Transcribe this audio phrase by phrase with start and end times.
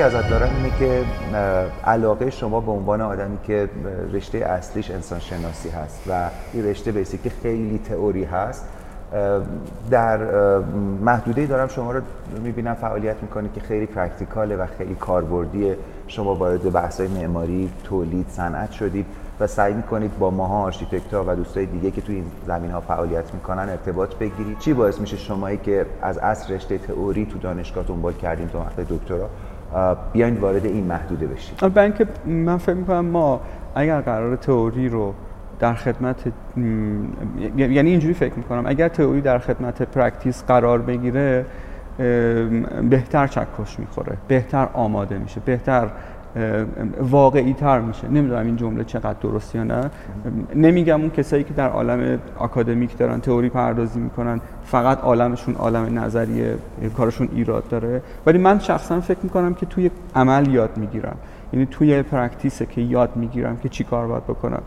[0.00, 1.04] که ازت دارم اینه که
[1.84, 3.68] علاقه شما به عنوان آدمی که
[4.12, 8.68] رشته اصلیش انسان شناسی هست و این رشته basically خیلی تئوری هست
[9.90, 10.18] در
[11.00, 12.00] محدوده‌ای دارم شما رو
[12.42, 15.76] می‌بینم فعالیت می‌کنید که خیلی practical ه و خیلی کاربردیه.
[16.06, 19.06] شما وارد بحث‌های معماری تولید صنعت شدید
[19.40, 22.80] و سعی می‌کنید با ماها architect ها و دوستای دیگه که توی این زمینه ها
[22.80, 24.58] فعالیت می‌کنن ارتباط بگیرید.
[24.58, 28.80] چی باعث میشه شمایی که از اصل رشته تئوری تو دانشگاه دنبال کردیم تو وقت
[28.80, 29.30] دکترا؟
[30.12, 33.40] بیاین وارد این محدوده بشید من که من فکر می‌کنم ما
[33.74, 35.14] اگر قرار تئوری رو
[35.58, 36.16] در خدمت
[37.56, 38.62] یعنی اینجوری فکر می‌کنم.
[38.66, 41.46] اگر تئوری در خدمت practice قرار بگیره
[42.90, 45.88] بهتر چکش می‌خوره بهتر آماده میشه بهتر
[47.00, 48.08] واقعی تر میشه.
[48.08, 49.90] نمی‌دونم این جمله چقدر درست یا نه.
[50.54, 56.54] نمیگم اون کسایی که در عالم آکادمیک دارن تئوری پردازی می‌کنن فقط عالمشون عالم نظریه
[56.96, 58.02] کارشون ایراد داره.
[58.26, 61.16] ولی من شخصا فکر می‌کنم که توی عمل یاد می‌گیرم.
[61.52, 64.62] یعنی توی پرکتیسه که یاد می‌گیرم که چی کار باید بکنم.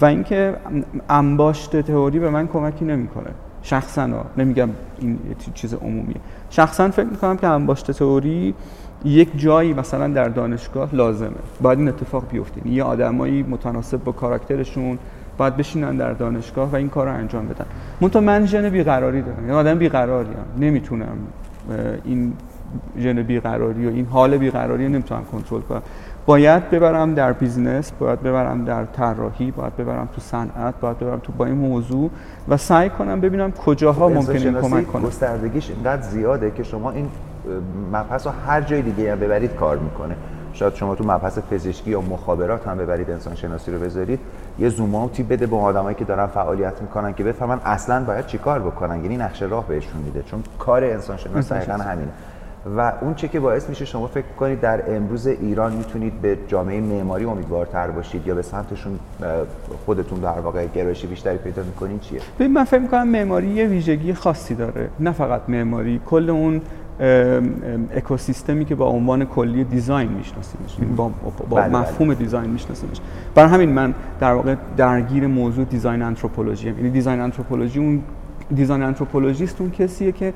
[0.00, 0.54] و اینکه
[1.08, 3.30] انباشت تئوری به من کمکی نمی‌کنه.
[3.62, 4.68] شخصا نمیگم
[4.98, 5.18] این
[5.54, 6.16] چیز عمومیه.
[6.50, 8.54] شخصا فکر می‌کنم که انباشت تئوری
[9.04, 11.30] یک جایی مثلا در دانشگاه لازمه.
[11.60, 12.68] باید این اتفاق بیفته.
[12.68, 14.98] یه آدمایی متناسب با کاراکترشون
[15.38, 17.66] باید بشینن در دانشگاه و این کار رو انجام بدن.
[18.00, 19.40] منتها من ژن بیقراری دارم.
[19.40, 21.16] یعنی آدم بیقراریم نمی‌تونم
[22.04, 22.32] این
[22.98, 25.82] ژن بیقراری و این حال بیقراری رو نمی‌تونم کنترل کنم.
[26.26, 31.32] باید ببرم در business باید ببرم در طراحی باید ببرم تو صنعت باید ببرم تو
[31.32, 32.10] با این موضوع
[32.48, 37.08] و سعی کنم ببینم کجاها ممکنه کمک کنم گستردگیش اینقدر زیاده که شما این
[37.92, 40.14] مبحث رو هر جای دیگه هم ببرید کار می‌کنه.
[40.52, 44.20] شاید شما تو مبحث پزشکی یا مخابرات هم ببرید انسان شناسی رو بذارید.
[44.58, 48.58] یه زوم اوتی بده به آدمایی که دارن فعالیت می‌کنن که بفهمن اصلا باید چیکار
[48.58, 49.02] بکنن.
[49.02, 52.10] یعنی نقشه راه بهشون میده چون کار انسان شناسی دقیقا همینه.
[52.76, 56.80] و اون چه که باعث میشه شما فکر کنید در امروز ایران می‌تونید به جامعه
[56.80, 58.98] معماری امیدوارتر باشید یا به سمتشون
[59.86, 64.14] خودتون در واقع گرایشی بیشتری پیدا می‌کنین چیه؟ ببین من فکر می‌کنم معماری یه ویژگی
[64.14, 64.88] خاصی داره.
[65.00, 66.60] نه فقط معماری کل اون
[67.96, 71.10] اکوسیستمی که با عنوان کلی دیزاین میشناسیمش یعنی با,
[71.48, 71.80] با بله, بله.
[71.80, 72.96] مفهوم design میشناسیمش.
[73.34, 78.02] برای همین من در واقع درگیر موضوع design anthropology یعنی design anthropology اون
[78.54, 80.32] design anthropologist اون کسیه که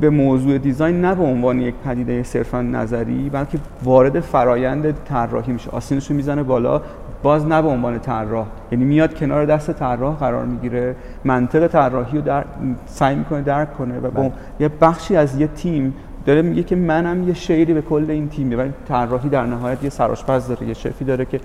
[0.00, 5.70] به موضوع design نه به عنوان یک پدیده صرفا نظری بلکه وارد فرایند طراحی میشه.
[5.70, 6.82] آستینش رو می‌زنه بالا
[7.22, 8.46] باز نه به عنوان طراح.
[8.72, 12.44] یعنی میاد کنار دست طراح قرار می‌گیره منطق طراحی رو در
[12.86, 14.32] سعی می‌کنه درک کنه و با بله.
[14.60, 15.94] یه بخشی از یه تیم
[16.26, 19.90] داره میگه که منم یه شفی به کل این تیم ولی طراحی در نهایت یه
[19.90, 21.40] سرآشپز داره یه chef ی داره که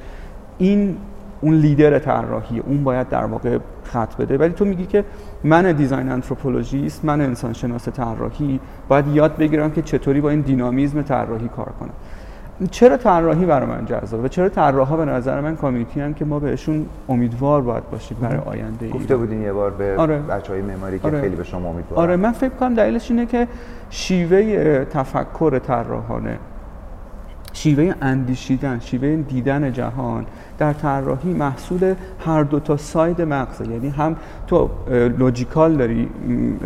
[0.57, 0.97] این
[1.41, 4.37] اون لیدر طراحی اون باید در واقع خط بده.
[4.37, 5.03] ولی تو میگی که
[5.43, 11.01] من design anthropologist من انسان شناس طراحی باید یاد بگیرم که چطوری با این dynamism
[11.01, 11.89] طراحی کار کنم.
[12.71, 16.25] چرا طراحی برای من جذابه و چرا طراحا به نظر من community ای هم که
[16.25, 20.17] ما بهشون امیدوار باید باشیم برای آینده گفته بودین یه بار به آره.
[20.17, 21.21] بچهای معماری که آره.
[21.21, 23.47] خیلی به شما امیدوار آره من فکر کنم دلیلش اینه که
[23.89, 26.39] شیوه تفکر طراحانه
[27.55, 30.25] شیوه اندیشیدن شیوه دیدن جهان
[30.57, 31.93] در طراحی محصول
[32.25, 33.71] هر دو تا side مغزه.
[33.71, 34.15] یعنی هم
[34.47, 34.69] تو
[35.17, 36.09] logical داری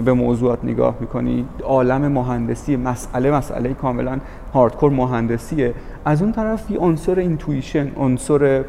[0.05, 4.17] به موضوعات نگاه می‌کنی عالم مهندسی مسئله مسئله کاملا
[4.53, 5.73] hardcore مهندسیه.
[6.05, 8.63] از اون طرف یه عنصر intuition عنصر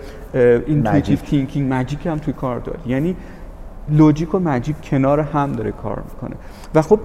[0.67, 2.78] intuitive thinking magic هم توی کار داری.
[2.87, 3.16] یعنی
[3.88, 6.37] logic و magic کنار هم داره کار می‌کنه.
[6.75, 7.00] و خب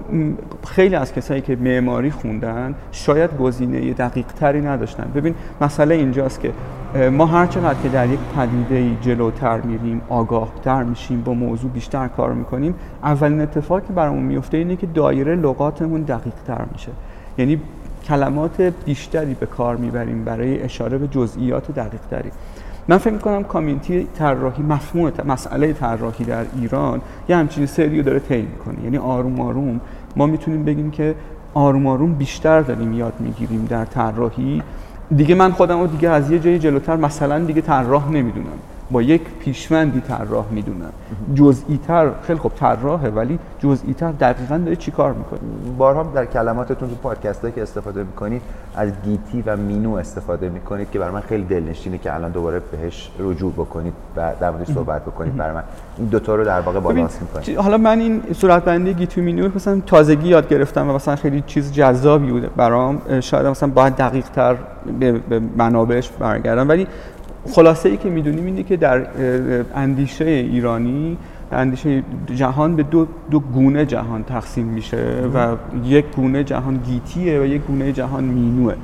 [0.66, 5.10] خیلی از کسایی که معماری خوندن شاید گزینه دقیق تری نداشتن.
[5.14, 6.52] ببین مسئله اینجاست که
[7.10, 12.32] ما هر چقدر که در یک پدیده جلوتر میریم آگاهتر میشیم با موضوع بیشتر کار
[12.32, 16.92] می‌کنیم اولین اتفاقی که برامون میفته اینه که دایره لغاتمون دقیق تر میشه.
[17.38, 17.60] یعنی
[18.04, 22.30] کلمات بیشتری به کار می‌بریم برای اشاره به جزئیات دقیق تری
[22.88, 28.42] من فکر می‌کنم کامیونیتی طراحی مفهوم مسئله طراحی در ایران یه همچین سریو داره طی
[28.42, 28.84] می‌کنه.
[28.84, 29.80] یعنی آروم آروم
[30.16, 31.14] ما می‌تونیم بگیم که
[31.54, 34.62] آروم آروم بیشتر داریم یاد می‌گیریم در طراحی.
[35.16, 38.58] دیگه من خودم رو دیگه از یه جای جلوتر مثلا دیگه طراح نمی‌دونم.
[38.90, 40.92] با یک پیشوندی طراح می‌دونم
[41.34, 45.40] جزئی تر خیلی خوب طراحه ولی جزئی تر دقیقا داره چی کار می‌کنه.
[45.78, 48.42] بارها در کلماتتون تو پادکست که استفاده می‌کنید
[48.76, 53.10] از گیتی و مینو استفاده می‌کنید که برای من خیلی دلنشینه که الان دوباره بهش
[53.18, 55.62] رجوع بکنید و در موردش صحبت بکنید برای من.
[55.98, 57.58] این دوتا رو در واقع بالانس می‌کنید.
[57.58, 61.44] حالا من این صورت بندی گیتی و مینو مثلا تازگی یاد گرفتم و مثلا خیلی
[61.46, 63.20] چیز جذابی بوده برام.
[63.20, 64.56] شاید مثلا باید دقیق تر
[65.00, 66.68] به منابعش برگردم.
[66.68, 66.86] ولی
[67.46, 69.06] خلاصه ای که می‌دونیم اینه که در
[69.74, 71.16] اندیشه ایرانی
[71.52, 72.02] اندیشه
[72.34, 77.62] جهان به دو, دو گونه جهان تقسیم میشه و یک گونه جهان گیتیه و یک
[77.62, 78.74] گونه جهان مینوه.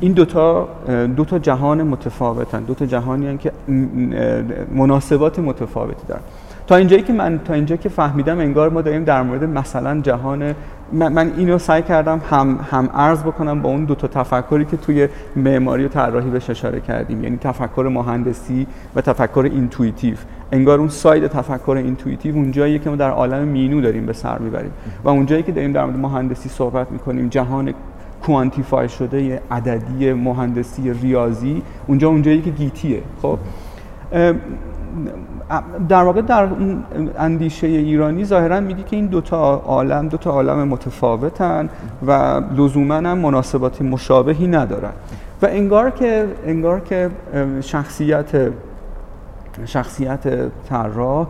[0.00, 0.68] این دوتا
[1.16, 3.52] دو تا جهان متفاوتن دو تا جهانی که
[4.74, 6.20] مناسبات متفاوتی دارن.
[6.66, 10.54] تا اینجایی که من تا اینجا که فهمیدم انگار ما داریم در مورد مثلا جهان
[10.92, 15.08] من اینو سعی کردم هم هم عرض بکنم با اون دو تا تفکری که توی
[15.36, 17.24] معماری و طراحی بهش اشاره کردیم.
[17.24, 20.14] یعنی تفکر مهندسی و تفکر intuitive.
[20.52, 24.38] انگار اون side تفکر intuitive اون جاییه که ما در عالم مینو داریم به سر
[24.38, 24.72] می‌بریم.
[25.04, 27.74] و اون جایی که داریم در مورد مهندسی صحبت می‌کنیم جهان
[28.22, 33.02] کوانتیفای شده عددی مهندسی ریاضی اونجا اونجایی که گیتیه.
[33.22, 33.38] خب
[35.88, 36.48] در واقع در
[37.18, 41.68] اندیشه ایرانی ظاهرا میگه که این دوتا عالم دوتا عالم متفاوتن
[42.06, 44.92] و لزوما هم مناسبات مشابهی ندارن.
[45.42, 47.10] و انگار که انگار که
[47.60, 48.52] شخصیت
[49.64, 51.26] شخصیت طراح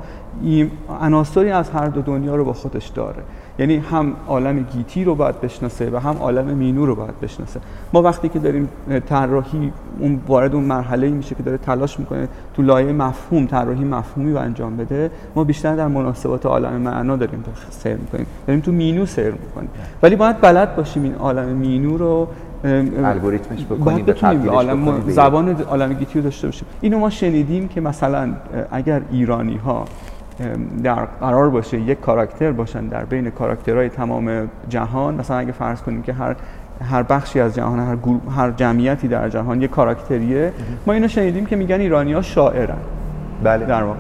[1.01, 3.23] عناصری از هر دو دنیا رو با خودش داره.
[3.63, 7.61] یعنی هم عالم گیتی رو باید بشناسه و هم عالم مینو رو باید بشناسه.
[7.93, 8.69] ما وقتی که داریم
[9.09, 14.33] طراحی اون وارد اون مرحله میشه که داره تلاش می‌کنه تو لایه مفهوم طراحی مفهومی
[14.33, 18.27] رو انجام بده ما بیشتر در مناسبات عالم معنا داریم سیر می‌کنیم.
[18.47, 19.71] داریم تو مینو سیر می‌کنیم.
[20.03, 22.29] ولی باید بلد باشیم این عالم مینو رو
[23.05, 26.67] الگوریتمش بکنیم بتونیم عالم زبان عالم گیتی رو داشته باشیم.
[26.81, 28.35] اینو ما شنیدیم که مثلا
[28.71, 29.85] اگر ایرانی ها
[30.85, 35.15] در قرار باشه یک کاراکتر باشن در بین کاراکترهای تمام جهان.
[35.15, 36.37] مثلا اگه فرض کنیم که هر
[36.91, 37.97] هر بخشی از جهان هر,
[38.37, 40.53] هر جمعیتی در جهان یک کاراکتریه.
[40.87, 42.77] ما اینو شنیدیم که میگن ایرانی ها شاعرن.
[43.43, 43.67] بله.
[43.67, 43.99] در واقع.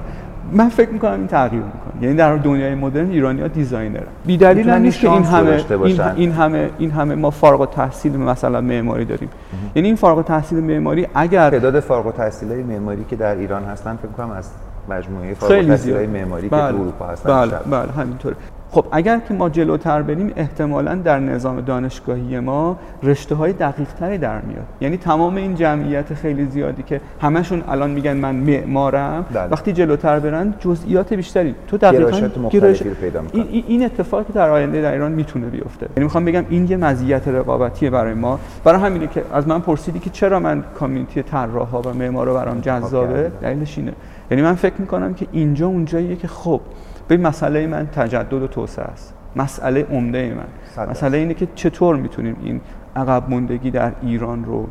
[0.52, 2.02] من فکر می‌کنم این تغییر می‌کنه.
[2.02, 4.06] یعنی در دنیای مدرن ایرانی ها designer ن.
[4.26, 8.16] بی دلیل هم نیست که این همه این, این, همه این همه ما فارغ التحصیل
[8.16, 9.28] مثلا معماری داریم.
[9.74, 14.12] یعنی این فارغ التحصیل معماری اگر تعداد فارغ التحصیل معماری که در ایران هستن فکر
[14.12, 14.50] کنم از
[14.92, 16.64] مجموعه فارغ معماری که تو بله.
[16.64, 18.36] اروپا هستن بله بله همینطوره.
[18.70, 24.18] خب اگر که ما جلوتر بریم احتمالا در نظام دانشگاهی ما رشته های دقیق تری
[24.18, 24.64] در میاد.
[24.80, 29.48] یعنی تمام این جمعیت خیلی زیادی که همشون الان میگن من معمارم بله.
[29.50, 31.54] وقتی جلوتر برن جزئیات بیشتری.
[31.68, 32.10] تو دقیقاً
[32.50, 35.86] گرایش پیدا این, این اتفاقی در آینده در ایران می‌تونه بیفته.
[35.96, 38.38] یعنی می‌خوام بگم این یه مزیت رقابتیه برای ما.
[38.64, 43.32] برای همینه که از من پرسیدی که چرا من کامیونیتی طراحا و معمارا برام جذابه؟
[43.42, 43.92] دلیلش اینه.
[44.32, 46.60] یعنی من فکر می‌کنم که اینجا اونجاییه که خب
[47.08, 49.14] به مسئله من تجدد و توسعه است.
[49.36, 50.90] مسئله عمده من.
[50.90, 52.60] مسئله اینه که چطور می‌تونیم این
[52.96, 54.66] عقب موندگی در ایران رو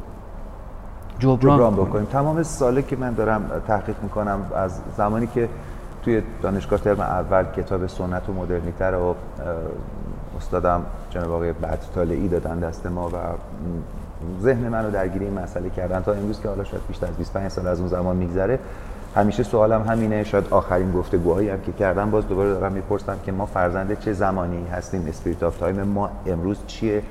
[1.20, 2.06] جبران, جبران بکنیم.
[2.06, 5.50] تمام ساله که من دارم تحقیق می‌کنم از زمانی که
[6.04, 9.16] توی دانشگاه ترم اول کتاب سنت و مدرنیته رو
[10.38, 11.54] استادم جناب آقای
[11.96, 13.16] طالعی دادن دست ما و
[14.42, 17.52] ذهن من رو درگیری این مسئله کردن تا امروز که حالا شاید بیشتر از 25
[17.52, 18.60] سال از اون زمان میگذره.
[19.16, 23.46] همیشه سوالم همینه شاید آخرین گفتگوهایی هم که کردم باز دوباره دارم می‌پرسم که ما
[23.46, 27.02] فرزند چه زمانی هستیم spirit of time ما امروز چیه؟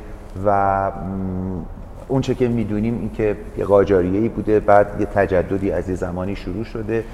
[0.47, 0.93] و
[2.09, 6.37] اون چه که می‌دونیم این که یه قاجاریه‌ای بوده بعد یه تجددی از یه زمانی
[6.37, 7.05] شروع شده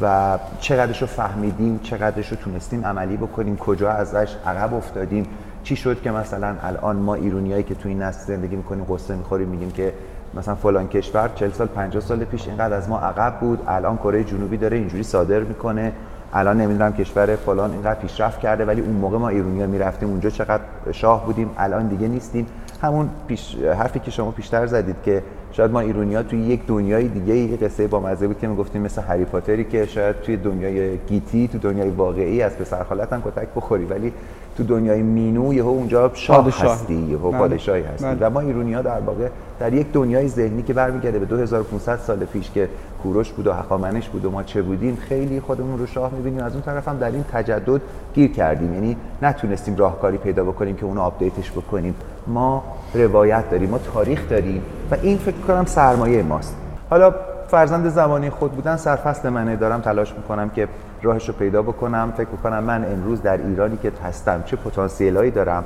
[0.00, 5.26] و چقدرش رو فهمیدیم چقدرش رو تونستیم عملی بکنیم کجا ازش عقب افتادیم
[5.62, 9.48] چی شد که مثلا الان ما ایرونیایی که تو این نسل زندگی می‌کنیم قصه می‌خوریم
[9.48, 9.92] میگیم که
[10.34, 14.24] مثلا فلان کشور 40 سال 50 سال پیش اینقدر از ما عقب بود الان کره
[14.24, 15.92] جنوبی داره اینجوری صادر می‌کنه.
[16.34, 20.62] الان نمی‌دونم کشور فلان اینقدر پیشرفت کرده ولی اون موقع ما ایرونیا می‌رفتیم اونجا چقدر
[20.92, 22.46] شاه بودیم الان دیگه نیستیم.
[22.82, 25.22] همون پیش حرفی که شما پیشتر زدید که
[25.52, 29.02] شاید ما ایرونیا توی یک دنیای دیگه یه قصه با مزه بود که می‌گفتیم مثل
[29.02, 33.48] هری پاتری که شاید توی دنیای گیتی تو دنیای واقعی از پسر خالت هم کتک
[33.56, 33.84] بخوری.
[33.84, 34.12] ولی
[34.56, 37.38] تو دنیای مینو یهو اونجا شاه هستی یهو بله.
[37.38, 38.04] پادشاهی هستی.
[38.04, 38.26] بله.
[38.26, 39.28] و ما ایرونیا در واقع
[39.60, 42.68] در یک دنیای ذهنی که برمیگرده به 2500 سال پیش که
[43.02, 46.44] کوروش بود و هخامنش بود و ما چه بودیم خیلی خودمون رو شاه می‌بینیم.
[46.44, 47.80] از اون طرف هم در این تجدد
[48.14, 48.74] گیر کردیم.
[48.74, 51.94] یعنی نتونستیم راهکاری پیدا بکنیم که اونو update ش بکنیم.
[52.26, 52.62] ما
[52.94, 56.56] روایت داریم ما تاریخ داریم و این فکر کنم سرمایه ماست.
[56.90, 57.14] حالا
[57.48, 59.56] فرزند زمانی خود بودن سرفصل منه.
[59.56, 60.68] دارم تلاش می‌کنم که
[61.02, 62.12] راهش رو پیدا بکنم.
[62.16, 65.64] فکر می‌کنم من امروز در ایرانی که هستم چه پتانسیلایی دارم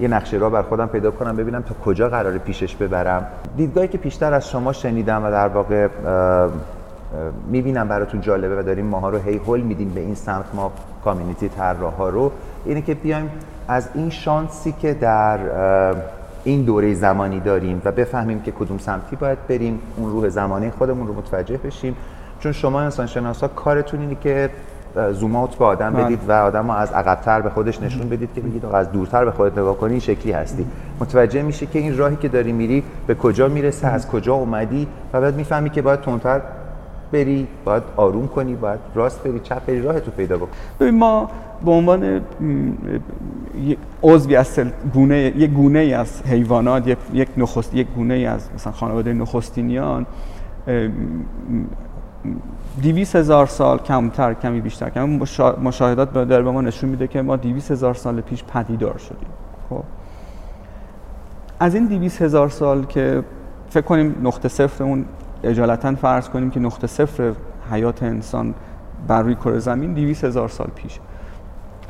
[0.00, 3.26] یه نقشه را بر خودم پیدا کنم ببینم تا کجا قرار پیشش ببرم.
[3.56, 5.88] دیدگاهی که پیشتر از شما شنیدم و در واقع
[7.46, 10.72] می‌بینم براتون جالبه و داریم ماها رو هی هول میدیم به این سمت ما
[11.04, 11.50] کامیونیتی
[11.98, 12.32] ها رو.
[12.64, 13.30] اینه که بیایم
[13.68, 15.38] از این شانسی که در
[16.44, 21.06] این دوره زمانی داریم و بفهمیم که کدوم سمتی باید بریم اون روح زمانی خودمون
[21.06, 21.96] رو متوجه بشیم.
[22.40, 24.50] چون شما انسان شناسا کارتون اینه که
[25.12, 26.04] زوم اوت به آدم بله.
[26.04, 29.58] بدید و آدم از عقبتر به خودش نشون بدید که بگید از دورتر به خودت
[29.58, 30.66] نگاه کنی این شکلی هستی.
[31.00, 35.20] متوجه میشه که این راهی که داری میری به کجا می‌رسه از کجا اومدی و
[35.20, 36.40] بعد می‌فهمی که باید تندتر
[37.12, 40.48] بری باید آروم کنی باید راست بری چپ بری راه تو پیدا بکن.
[40.80, 41.30] ببین ما
[41.64, 42.20] به عنوان
[44.02, 44.60] عضوی از
[44.94, 50.06] گونه یک گونه ای از حیوانات یک نخست یک گونه ای از مثلا خانواده نخستینیان
[52.80, 54.90] دویست هزار سال کمتر کمی بیشتر.
[54.90, 55.20] کمی
[55.62, 59.28] مشاهدات داره به ما نشون میده که ما دویست هزار سال پیش پدیدار شدیم.
[59.70, 59.82] خب.
[61.60, 63.24] از این دویست هزار سال که
[63.70, 65.04] فکر کنیم نقطه صفر اون
[65.44, 67.32] عجالتا فرض کنیم که نقطه صفر
[67.70, 68.54] حیات انسان
[69.08, 70.98] بر روی کره زمین دویست هزار سال پیش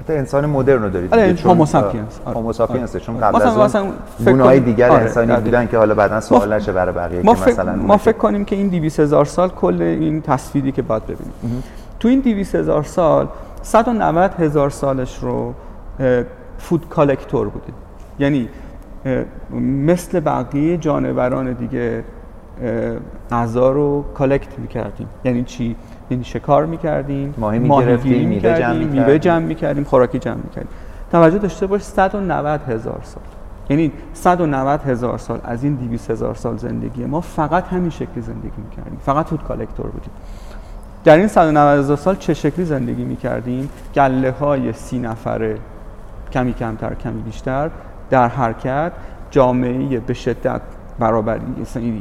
[0.01, 3.93] حتی انسان مدرن رو دارید آره homo sapiens homo sapiens چون قبل از اون
[4.25, 5.03] گونه های دیگر آره.
[5.03, 8.45] انسانی بودن که حالا بعدا سوال نشه برای بقیه ما که مثلا ما فکر کنیم
[8.45, 11.63] که این 200 هزار سال کل این تصویری که باید ببینیم.
[12.01, 13.29] تو این 200 هزار سال
[13.63, 15.55] 190 هزار سالش رو
[16.59, 17.75] فود کالکتور بودیم.
[18.19, 18.49] یعنی
[19.87, 22.05] مثل بقیه جانوران دیگه
[23.31, 25.09] غذا رو کالکت می‌کردیم.
[25.25, 25.77] یعنی چی؟
[26.23, 28.89] شکار می‌کردیم ماهی می‌گرفتیم میوه جمع می‌کردیم.
[28.89, 30.71] میوه جمع می‌کردیم خوراکی جمع می‌کردیم.
[31.13, 33.23] توجه داشته باش 190 هزار سال.
[33.71, 38.63] یعنی 190 هزار سال از این 200 هزار سال زندگی ما فقط همین شکلی زندگی
[38.65, 38.99] می‌کردیم.
[39.05, 40.11] فقط فود کالکتور بودیم.
[41.05, 45.59] در این 190 هزار سال چه شکلی زندگی می‌کردیم؟ گله های سی نفره
[46.33, 47.71] کمی کمتر کمی بیشتر
[48.11, 48.93] در حرکت
[49.31, 50.61] جامعه به شدت
[50.99, 51.43] برابری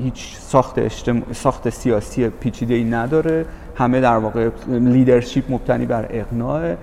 [0.03, 1.21] هیچ ساخت اجتماع...
[1.33, 3.45] ساخت سیاسی پیچیده ای نداره.
[3.75, 6.75] همه در واقع لیدرشپ مبتنی بر اقناع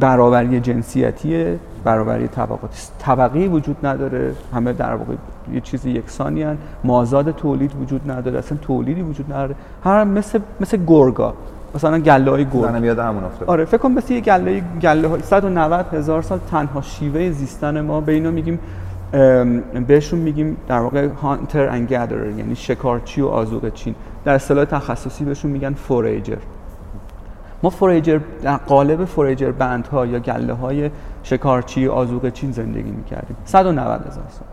[0.00, 4.34] برابری جنسیتی برابری طبقات طبقی وجود نداره.
[4.54, 5.14] همه در واقع
[5.52, 6.58] یه چیز یکسانی هن.
[6.84, 8.38] مازاد تولید وجود نداره.
[8.38, 9.54] اصلا تولیدی وجود نداره.
[9.84, 11.34] هر مثل مثل گرگا.
[11.74, 15.22] مثلا گله های گرگ میاد همون افتاد آره فکر کنم مثل یه گله گله های
[15.22, 18.00] 190 هزار سال تنها شیوه زیستن ما.
[18.00, 18.58] به اینا میگیم
[19.86, 23.94] بهشون میگیم در واقع هانتر اند گادرر یعنی شکارچی و آزوق چین.
[24.24, 26.38] در اصطلاح تخصصی بهشون میگن فوریجر.
[27.62, 30.90] ما فوریجر در قالب فوریجر بندها یا گله های
[31.22, 33.36] شکارچی آزوق چین زندگی می‌کردیم.
[33.44, 34.48] 190 هزار سال.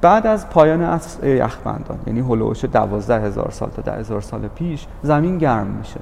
[0.00, 4.86] بعد از پایان عصر یخبندان یعنی هلوش 12 هزار سال تا 10 هزار سال پیش
[5.02, 6.00] زمین گرم میشه.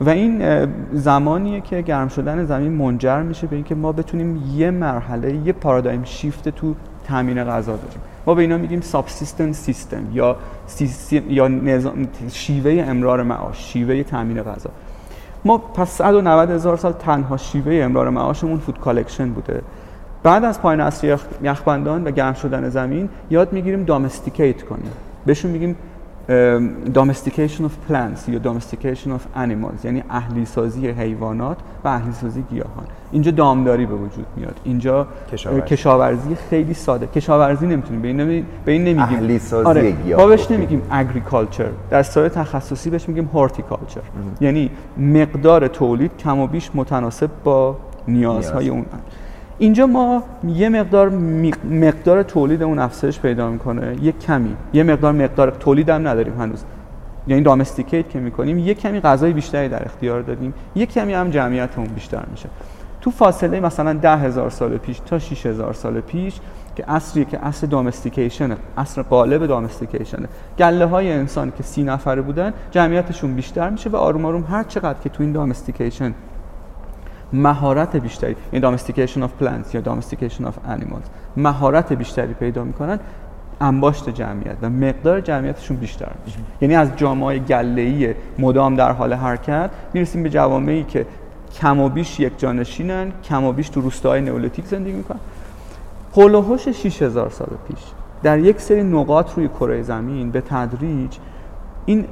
[0.00, 5.36] و این زمانیه که گرم شدن زمین منجر میشه به اینکه ما بتونیم یه مرحله
[5.36, 6.74] یه پارادایم شیفت تو
[7.08, 8.00] تامین غذا داریم.
[8.26, 10.36] ما به اینا میگیم سابسیستن سیستم یا
[11.28, 14.70] یا نظام شیوه امرار معاش شیوه تامین غذا.
[15.44, 19.62] ما پس 190 هزار سال تنها شیوه امرار معاشمون food collection بوده.
[20.22, 24.90] بعد از پایان عصر یخبندان و گرم شدن زمین یاد می‌گیریم domesticate کنیم.
[25.26, 25.76] بهشون میگیم
[26.94, 32.86] domestication of plants یا domestication of animals یعنی اهلی سازی حیوانات و اهلی سازی گیاهان.
[33.12, 34.60] اینجا دامداری به وجود میاد.
[34.64, 37.06] اینجا کشاورزی, کشاورزی خیلی ساده.
[37.06, 39.02] کشاورزی نمی‌تونیم به این, به این نمیگیم.
[39.02, 39.90] اهلی سازی آره.
[39.90, 41.90] گیاه بهش نمیگیم agriculture.
[41.90, 44.40] در سایه تخصصی بهش میگیم horticulture.
[44.40, 47.76] یعنی مقدار تولید کم و بیش متناسب با
[48.08, 48.76] نیازهای نیاز.
[48.76, 48.86] اون.
[49.58, 51.08] اینجا ما یه مقدار
[51.70, 53.96] مقدار تولید اون افزایش پیدا می‌کنه.
[54.02, 54.56] یه کمی.
[54.72, 56.64] یه مقدار مقدار تولید هم نداریم هنوز.
[57.26, 61.86] یعنی دامستیکیت که می‌کنیم یه کمی غذای بیشتری در اختیار دادیم یه کمی هم جمعیتمون
[61.86, 62.48] بیشتر میشه.
[63.00, 66.40] تو فاصله مثلا ده هزار سال پیش تا 6 هزار سال پیش
[66.76, 70.18] که اصری که اصل دامستیکیشن اصر قالب دامستیکیشن
[70.58, 74.98] گله های انسان که سی نفره بودن جمعیتشون بیشتر میشه و آروم آروم هر چقدر
[75.00, 76.14] که تو این domestication
[77.32, 81.04] مهارت بیشتری این domestication of plants یا domestication of animals
[81.36, 82.98] مهارت بیشتری پیدا می‌کنن
[83.60, 86.38] انباشت جمعیت و مقدار جمعیتشون بیشتر میشه.
[86.60, 91.06] یعنی از جامعه گله‌ای مدام در حال حرکت می‌رسیم به جوامعی که
[91.60, 95.20] کم و بیش یکجانشینن کم و بیش تو روستاهای نئولیتیک زندگی می‌کنن.
[96.16, 97.78] هول 6000 سال پیش
[98.22, 101.16] در یک سری نقاط روی کره زمین به تدریج
[101.86, 102.04] این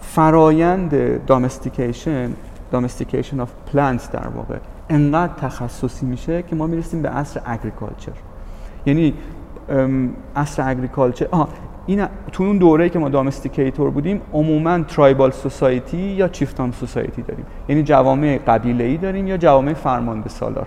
[0.00, 2.30] فرایند دامستیکیشن
[2.72, 4.56] domestication of plants در واقع.
[4.88, 8.12] انقدر تخصصی میشه که ما می‌رسیم به عصر اگریکالچر
[8.86, 9.14] یعنی
[10.36, 11.48] عصر اگریکالچر آه
[11.86, 17.46] این تو اون دوره که ما دامستیکیتور بودیم عموما ترایبال سوسایتی یا چیفتان سوسایتی داریم.
[17.68, 20.66] یعنی جوامع قبیله ای داریم یا جوامع فرمانده سالار.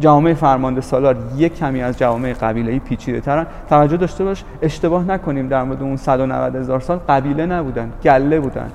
[0.00, 5.04] جوامع فرمانده سالار یک کمی از جوامع قبیله ای پیچیده ترن توجه داشته باش اشتباه
[5.04, 8.70] نکنیم در مورد اون 190 هزار سال قبیله نبودن گله بودن.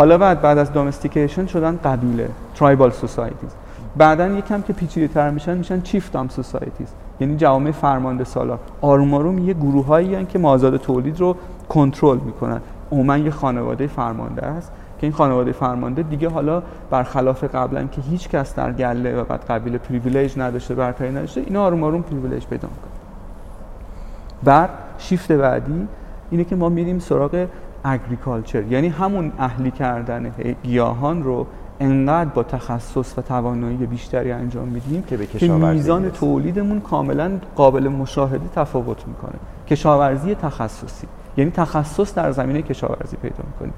[0.00, 3.50] حالا بعد بعد از دامستیکیشن شدن قبیله ترایبال سوسایتیز
[3.96, 6.88] بعدا یکم که پیچیده تر میشن میشن چیفتام سوسایتیز
[7.20, 11.36] یعنی جوامع فرمانده سالار آروم آروم یه گروه هایی که مازاد تولید رو
[11.68, 12.60] کنترل می‌کنن.
[12.92, 18.28] عموما یه خانواده فرمانده است که این خانواده فرمانده دیگه حالا برخلاف قبلا که هیچ
[18.28, 22.68] کس در گله و بعد قبیله privilege نداشته برتری نداشته اینا آروم آروم privilege پیدا
[22.68, 22.90] می‌کنن.
[24.44, 25.88] بعد شیفت بعدی
[26.30, 27.46] اینه که ما میریم سراغ
[27.84, 30.32] agriculture یعنی همون اهلی کردن
[30.62, 31.46] گیاهان رو
[31.80, 36.10] انقدر با تخصص و توانایی بیشتری انجام میدیم که, به که میزان.
[36.10, 39.34] تولیدمون کاملا قابل مشاهده تفاوت می‌کنه.
[39.68, 41.06] کشاورزی تخصصی.
[41.36, 43.74] یعنی تخصص در زمینه کشاورزی پیدا می‌کنیم.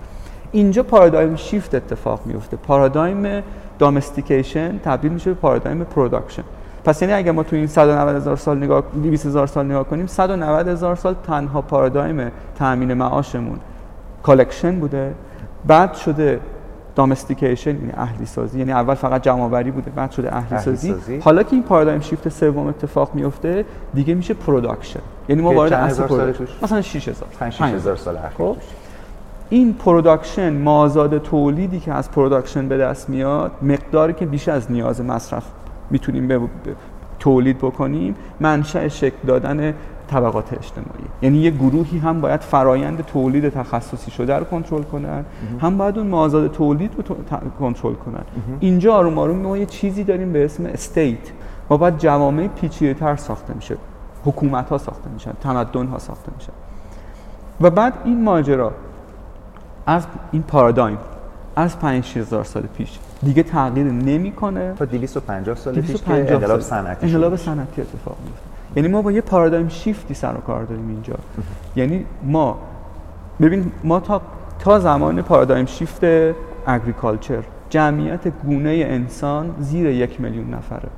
[0.52, 3.42] اینجا paradigm shift اتفاق میفته پارادایم
[3.78, 6.42] domestication تبدیل میشه به پارادایم production
[6.84, 10.06] پس یعنی اگه ما تو این 190 هزار سال نگاه 200 هزار سال نگاه کنیم
[10.06, 13.58] 190 هزار سال تنها پارادایم تامین معاشمون.
[14.22, 15.14] collection بوده
[15.66, 16.40] بعد شده
[16.94, 20.92] domestication یعنی اهلی سازی یعنی اول فقط جمع آوری بوده بعد شده اهلی, اهلی سازی.
[20.92, 21.18] سازی.
[21.18, 23.64] حالا که این paradigm shift سوم اتفاق میفته
[23.94, 28.56] دیگه میشه production یعنی ما وارد عصر production؟ مثلا 6000 5 هزار سال اخیر خب.
[29.50, 35.00] این production مازاد تولیدی که از production به دست میاد مقداری که بیش از نیاز
[35.00, 35.44] مصرف
[35.90, 36.40] می‌تونیم به-
[37.18, 39.74] تولید بکنیم منشأ شکل دادن
[40.12, 41.04] طبقات اجتماعی.
[41.22, 45.24] یعنی یه گروهی هم باید فرایند تولید تخصصی شده رو کنترل کنن
[45.60, 47.02] هم باید اون مازاد تولید رو
[47.58, 48.24] کنترل کنن.
[48.60, 51.18] اینجا آروم آروم ما یه چیزی داریم به اسم state
[51.70, 53.76] ما باید جوامع پیچیده‌تر ساخته میشه.
[54.24, 56.52] حکومت ها ساخته میشن تمدن ها ساخته میشن.
[57.60, 58.72] و بعد این ماجرا
[59.86, 60.98] از این پارادایم
[61.56, 64.74] از 5 هزار سال پیش دیگه تغییر نمی‌کنه.
[64.78, 66.60] تا 250 سال پیش که 250 انقلاب.
[66.60, 67.36] صنعتی انقلاب.
[67.36, 71.14] صنعتی اتفاق میفته یعنی ما با یه پارادایم شیفتی سر و کار داریم اینجا.
[71.76, 72.58] یعنی ما
[73.40, 74.22] ببین ما تا
[74.58, 76.04] تا زمان پارادایم شیفت
[76.66, 80.88] اگریکالچر جمعیت گونه انسان زیر یک میلیون نفره.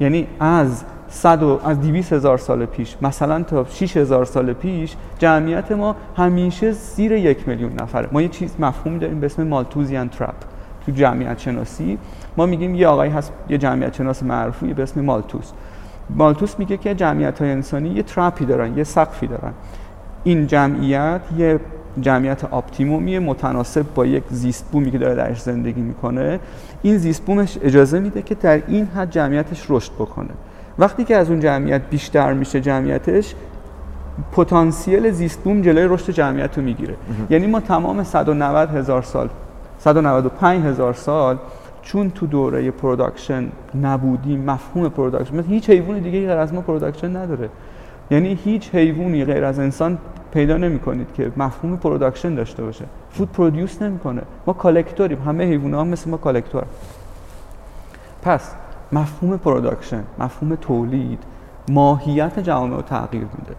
[0.00, 4.96] یعنی از صد و از 200 هزار سال پیش مثلا تا 6 هزار سال پیش
[5.18, 8.08] جمعیت ما همیشه زیر یک میلیون نفره.
[8.12, 10.34] ما یه چیز مفهوم داریم به اسم مالتوزیان ترپ
[10.86, 11.98] تو جمعیت شناسی
[12.36, 15.52] ما میگیم یه آقایی هست یه جمعیت شناس معروفی به اسم مالتوس
[16.16, 19.52] مالتوس میگه که جمعیت های انسانی یه ترپی دارن یه سقفی دارن.
[20.24, 21.60] این جمعیت یه
[22.00, 26.40] جمعیت آپتیمومی متناسب با یک زیست بومی که داره درش زندگی می‌کنه.
[26.82, 30.30] این زیست بومش اجازه میده که در این حد جمعیتش رشد بکنه.
[30.78, 33.34] وقتی که از اون جمعیت بیشتر میشه جمعیتش
[34.32, 36.94] پتانسیل زیست بوم جلوی رشد جمعیت رو می‌گیره
[37.30, 39.28] یعنی ما تمام 190 هزار سال
[39.78, 41.38] 195 هزار سال
[41.82, 43.48] چون تو دوره production
[43.82, 47.48] نبودیم مفهوم production مثل هیچ حیوان دیگه غیر از ما production نداره.
[48.10, 49.98] یعنی هیچ حیوانی غیر از انسان
[50.32, 52.84] پیدا نمی کنید که مفهوم production داشته باشه.
[53.10, 54.22] food produce نمی‌کنه.
[54.46, 56.64] ما collector یم همه حیونا هم مثل ما collector
[58.22, 58.54] پس
[58.92, 61.22] مفهوم production مفهوم تولید
[61.68, 63.54] ماهیت جامعه رو تغییر میده.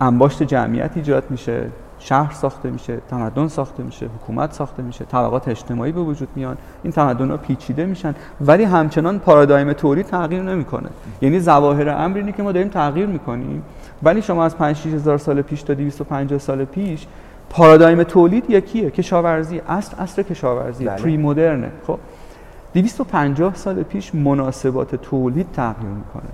[0.00, 1.66] انباشت جمعیت ایجاد میشه.
[2.02, 6.56] شهر ساخته میشه تمدن ساخته میشه حکومت ساخته میشه طبقات اجتماعی به وجود میان.
[6.82, 10.88] این تمدن ها پیچیده میشن ولی همچنان پارادایم تولید تغییر نمی‌کنه.
[11.22, 13.62] یعنی ظواهر امر اینه که ما داریم تغییر می‌کنیم
[14.02, 17.06] ولی شما از 5 هزار سال پیش تا 250 سال پیش
[17.50, 20.96] پارادایم تولید یکیه کشاورزی اصل اصل کشاورزی بله.
[20.96, 21.98] پری مدرنه خب
[22.74, 26.30] 250 سال پیش مناسبات تولید تغییر می‌کنه.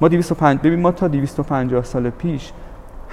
[0.00, 2.52] ما 205 ببین ما تا 250 سال پیش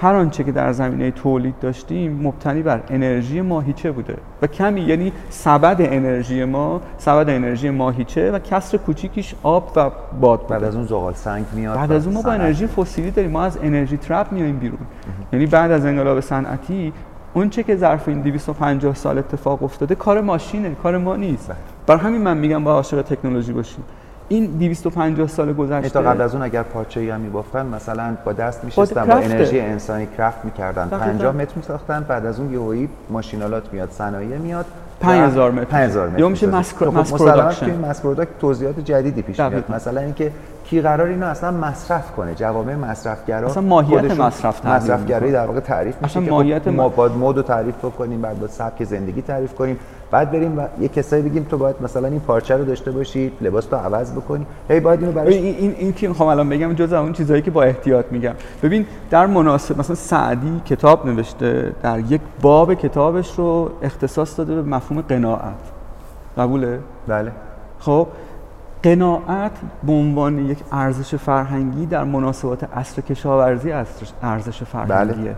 [0.04, 5.12] هر آنچه که در زمینه تولید داشتیم مبتنی بر انرژی ماهیچه بوده و کمی یعنی
[5.30, 9.90] سبد انرژی ما سبد انرژی ماهیچه و کسر کوچیکیش آب و
[10.20, 10.54] باد بوده.
[10.54, 12.32] بعد از اون زغال سنگ میاد بعد از اون ما با.
[12.32, 14.78] انرژی فسیلی داریم ما از انرژی ترپ میایم بیرون
[15.32, 16.92] یعنی بعد از انقلاب صنعتی
[17.34, 21.56] اون چه که ظرف این 250 سال اتفاق افتاده کار ماشینه کار ما نیست بله.
[21.86, 23.84] بر همین من میگم با عاشق تکنولوژی باشیم
[24.28, 28.16] این 250 سال یعنی گذشته تا قبل از اون اگر پارچه ای هم میبافتن مثلا
[28.24, 29.14] با دست با میشستن با.
[29.14, 31.04] انرژی انسانی craft می‌کردن دقیقاً.
[31.06, 34.66] 50 متر میساختن بعد از اون یهویی ماشین‌آلات میاد صنایع میاد
[35.00, 35.64] 5000 متر.
[35.64, 36.46] 5000 متر یا میشه.
[36.46, 37.82] mass- خب mass production.
[38.02, 39.64] product توضیحات جدیدی پیش میاد.
[39.68, 40.32] مثلا اینکه
[40.64, 45.32] کی قرار اینو اصلا مصرف کنه جوامع مصرفگرا اصلا ماهیت مصرف مصرفگرایی.
[45.32, 48.22] در واقع تعریف میشه اصلا که ماهیت خب ما- ما باید مد رو تعریف بکنیم
[48.22, 49.78] بعد باید سبک زندگی تعریف کنیم
[50.14, 53.66] بعد بریم و یه کسایی بگیم تو باید مثلا این پارچه رو داشته باشی لباس
[53.66, 54.46] تو عوض بکنی.
[54.68, 57.50] هی باید اینو براش این این این که می‌خوام الان بگم جز اون چیزهایی که
[57.50, 58.32] با احتیاط میگم.
[58.62, 64.62] ببین در مناسب مثلا سعدی کتاب نوشته در یک باب کتابش رو اختصاص داده به
[64.62, 65.54] مفهوم قناعت.
[66.38, 67.32] قبوله؟ بله.
[67.78, 68.06] خب
[68.82, 69.52] قناعت
[69.86, 75.34] به عنوان یک ارزش فرهنگی در مناسبات عصر کشاورزی ارزش- فرهنگیه.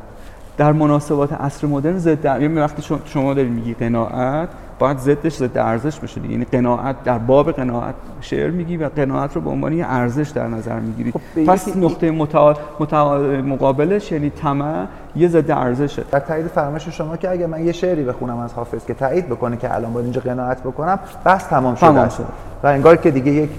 [0.56, 5.58] در مناسبات عصر مدرن ضد یعنی وقتی شما- شما داری میگی قناعت باید ضدش ضد
[5.58, 9.72] ارزش بشه دیگه یعنی قناعت در باب قناعت شعر میگی و قناعت رو به عنوان
[9.72, 12.54] یه ارزش در نظر می‌گیری خب پس نقطه متع...
[12.80, 13.04] متع...
[13.40, 14.86] مقابلش یعنی طمع
[15.16, 18.86] یه ضد ارزشه در تایید فرمایش شما که اگه من یه شعری بخونم از حافظ
[18.86, 22.08] که تایید بکنه که الان باید اینجا قناعت بکنم بس تمام شده تمام.
[22.08, 22.26] شده.
[22.62, 23.50] و انگار که دیگه یک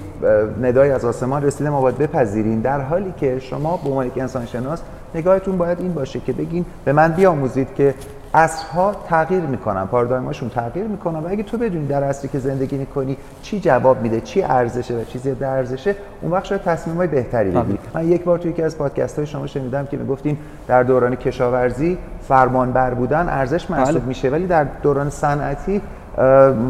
[0.62, 4.46] ندای از آسمان رسیده ما باید بپذیریم در حالی که شما به عنوان یک انسان
[4.46, 4.82] شناس
[5.16, 7.96] نگاهتون باید این باشه که بگین به من بیاموزید که
[8.34, 13.18] عصرها تغییر می‌کنن پارادایماشون تغییر می‌کنن و اگه تو بدونی در عصری که زندگی می‌کنی
[13.42, 17.80] چی جواب میده چی ارزشه و چی ضد ارزشه اون وقت شاید تصمیمای بهتری بگیری
[17.94, 20.38] من یک بار توی یکی از پادکست های شما شنیدم که می‌گفتین
[20.68, 24.06] در دوران کشاورزی فرمانبر بودن ارزش محسوب بله.
[24.06, 25.82] میشه ولی در دوران صنعتی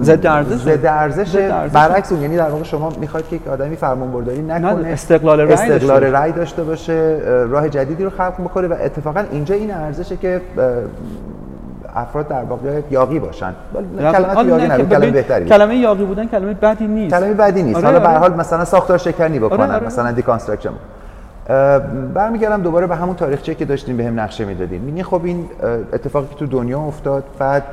[0.02, 1.36] ضد ارزش ضد ارزش.
[1.74, 5.48] برعکس اون یعنی در واقع شما می‌خواید که یک آدمی فرمانبرداری نکنه نه، استقلال رأی
[5.50, 6.12] داشته استقلال باشه.
[6.12, 10.41] رأی داشته باشه راه جدیدی رو خلق بکنه و اتفاقا اینجا این ارزشه که
[11.97, 13.53] افراد در واقع یاغی باشن
[14.01, 17.86] کلمه یاغی نه کلمه بهتری کلمه یاغی بودن کلمه بدی نیست کلمه بدی نیست آره،
[17.86, 18.19] حالا به هر آره.
[18.19, 19.86] حال مثلا ساختار شکنی بکنن آره، آره.
[19.86, 20.71] مثلا deconstruction
[22.13, 25.49] برمیگردم دوباره به همون تاریخچه که داشتیم بهم نقشه می‌دادین می‌بینی خب این
[25.93, 27.63] اتفاقی که تو دنیا افتاد بعد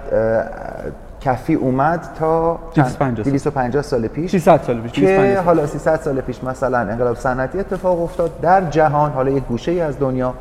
[1.21, 3.33] کفی اومد تا 250 سال.
[3.33, 5.45] 250 سال پیش 300 سال پیش که 250 سال.
[5.45, 9.81] حالا 300 سال پیش مثلا انقلاب صنعتی اتفاق افتاد در جهان حالا یک گوشه ای
[9.81, 10.35] از دنیا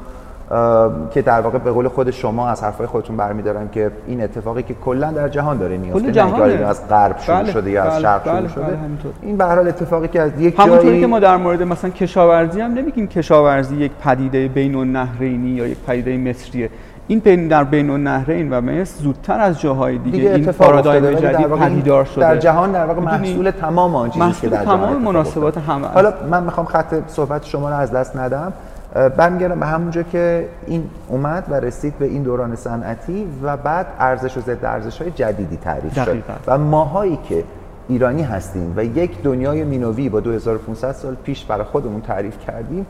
[1.11, 4.73] که در واقع به قول خود شما از حرفای خودتون برمیدارم که این اتفاقی که
[4.73, 6.03] کلا در جهان داره میفته.
[6.03, 9.11] اینکه از غرب شروع بله، شده یا از بله، شرق شروع بله، شده بله، همینطور.
[9.21, 11.89] این به هر حال اتفاقی که از یک همونطوری جایی که ما در مورد مثلا
[11.89, 16.69] کشاورزی هم نمیگیم کشاورزی یک پدیده بین النهرینی یا یک پدیده مصریه
[17.07, 21.47] این بین در بین النهرین و مصر زودتر از جاهای دیگه, دیگه این پارادایم جدید
[21.47, 25.57] پدیدار شده در جهان در واقع؟ محصول تمام آن چیزی که در جهان تمام مناسبات.
[25.57, 25.87] همه.
[25.87, 28.53] حالا من می‌خوام خط صحبت شما رو از دست ندم
[28.93, 34.37] برمیگردم به همونجا که این اومد و رسید به این دوران صنعتی و بعد ارزش
[34.37, 36.33] و ضد ارزش های جدیدی تعریف شد دقیقاً.
[36.47, 37.43] و ماهایی که
[37.87, 42.85] ایرانی هستیم و یک دنیای مینوی با 2500 سال پیش برای خودمون تعریف کردیم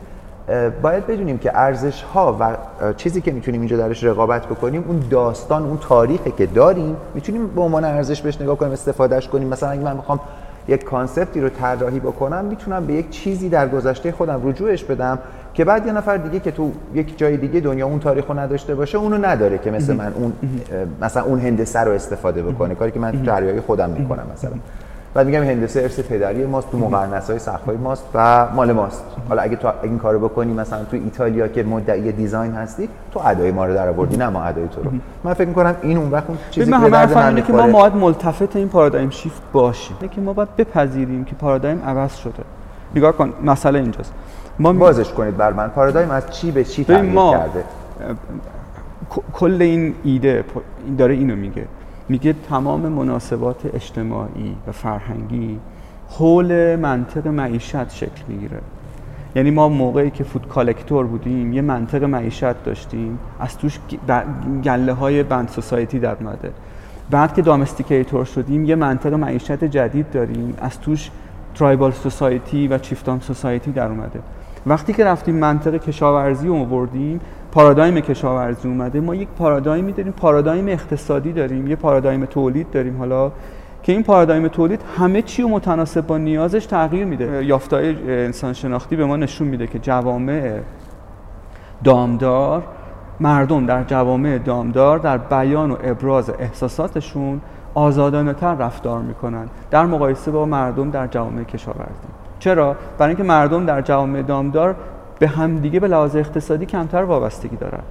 [0.82, 2.56] باید بدونیم که ارزش ها و
[2.96, 7.60] چیزی که می‌تونیم اینجا درش رقابت بکنیم اون داستان اون تاریخی که داریم می‌تونیم به
[7.60, 10.20] عنوان ارزش بهش نگاه کنیم استفادهش کنیم مثلا اگه من می‌خوام
[10.68, 15.18] یک concept ی رو طراحی بکنم می‌تونم به یک چیزی در گذشته خودم رجوعش بدم
[15.54, 18.74] که بعد یه نفر دیگه که تو یک جای دیگه دنیا اون تاریخ رو نداشته
[18.74, 20.32] باشه اونو نداره که مثل من اون
[21.00, 22.74] مثلا اون هندسه رو استفاده بکنه.
[22.74, 24.52] کاری که من تو خودم می‌کنم مثلا.
[25.14, 29.04] بعد میگم هندسه ارث پدری ماست تو مقرنس های ماست و مال ماست.
[29.28, 33.50] حالا اگه تو این کارو بکنی مثلا تو ایتالیا که مدعی دیزاین هستی تو ادای
[33.50, 34.90] ما رو در آوردی نه ما ادای تو رو.
[35.24, 37.66] من فکر می‌کنم این اون وقت اون چیزی که من اینه که ما.
[37.66, 39.96] باید ملتفت این پارادایم شیفت باشیم.
[40.10, 42.42] که ما باید بپذیریم که پارادایم عوض شده.
[42.94, 44.12] نگاه کن مسئله اینجاست.
[44.58, 45.68] ما می- بازش کنید بر من.
[45.68, 47.64] پارادایم از چی به چی تغییر ما کرده؟
[49.32, 50.44] کل این ایده
[50.86, 51.64] این داره اینو میگه.
[52.08, 55.58] میگه تمام مناسبات اجتماعی و فرهنگی
[56.10, 58.58] حول منطق معیشت شکل می‌گیره.
[59.36, 63.18] یعنی ما موقعی که فود کالکتور بودیم یه منطق معیشت داشتیم.
[63.40, 63.78] از توش
[64.64, 66.50] گله های بند سوسایتی در اومده
[67.10, 70.54] بعد که دامستیکیتور شدیم یه منطق معیشت جدید داریم.
[70.60, 71.10] از توش
[71.54, 74.20] ترایبال سوسایتی و چیفتان سوسایتی در اومده.
[74.66, 77.20] وقتی که رفتیم منطق کشاورزی رو آوردیم
[77.52, 79.00] پارادایم کشاورزی اومده.
[79.00, 83.32] ما یک پارادایمی داریم پارادایم اقتصادی داریم یه پارادایم تولید داریم حالا
[83.82, 87.44] که این پارادایم تولید همه چی رو متناسب با نیازش تغییر میده.
[87.44, 90.60] یافته‌های انسان شناختی به ما نشون میده که جوامع
[91.84, 92.62] دامدار
[93.20, 97.40] مردم در جوامع دامدار در بیان و ابراز احساساتشون
[97.74, 99.48] آزادانه تر رفتار می‌کنن.
[99.70, 102.23] در مقایسه با مردم در جوامع کشاورزی.
[102.44, 104.74] چرا؟ برای اینکه مردم در جوامع دامدار
[105.18, 107.82] به همدیگه به لحاظ اقتصادی کمتر وابستگی دارن.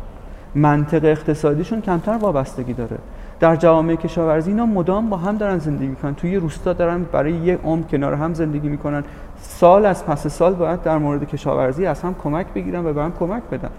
[0.56, 2.98] منطق اقتصادیشون کمتر وابستگی داره.
[3.40, 6.16] در جوامع کشاورزی اینا مدام با هم دارن زندگی می‌کنن.
[6.16, 9.04] توی روستا دارن برای یه عمر کنار هم زندگی می‌کنن.
[9.42, 13.14] سال از پس سال باید در مورد کشاورزی از هم کمک بگیرن و به هم
[13.20, 13.70] کمک بدن.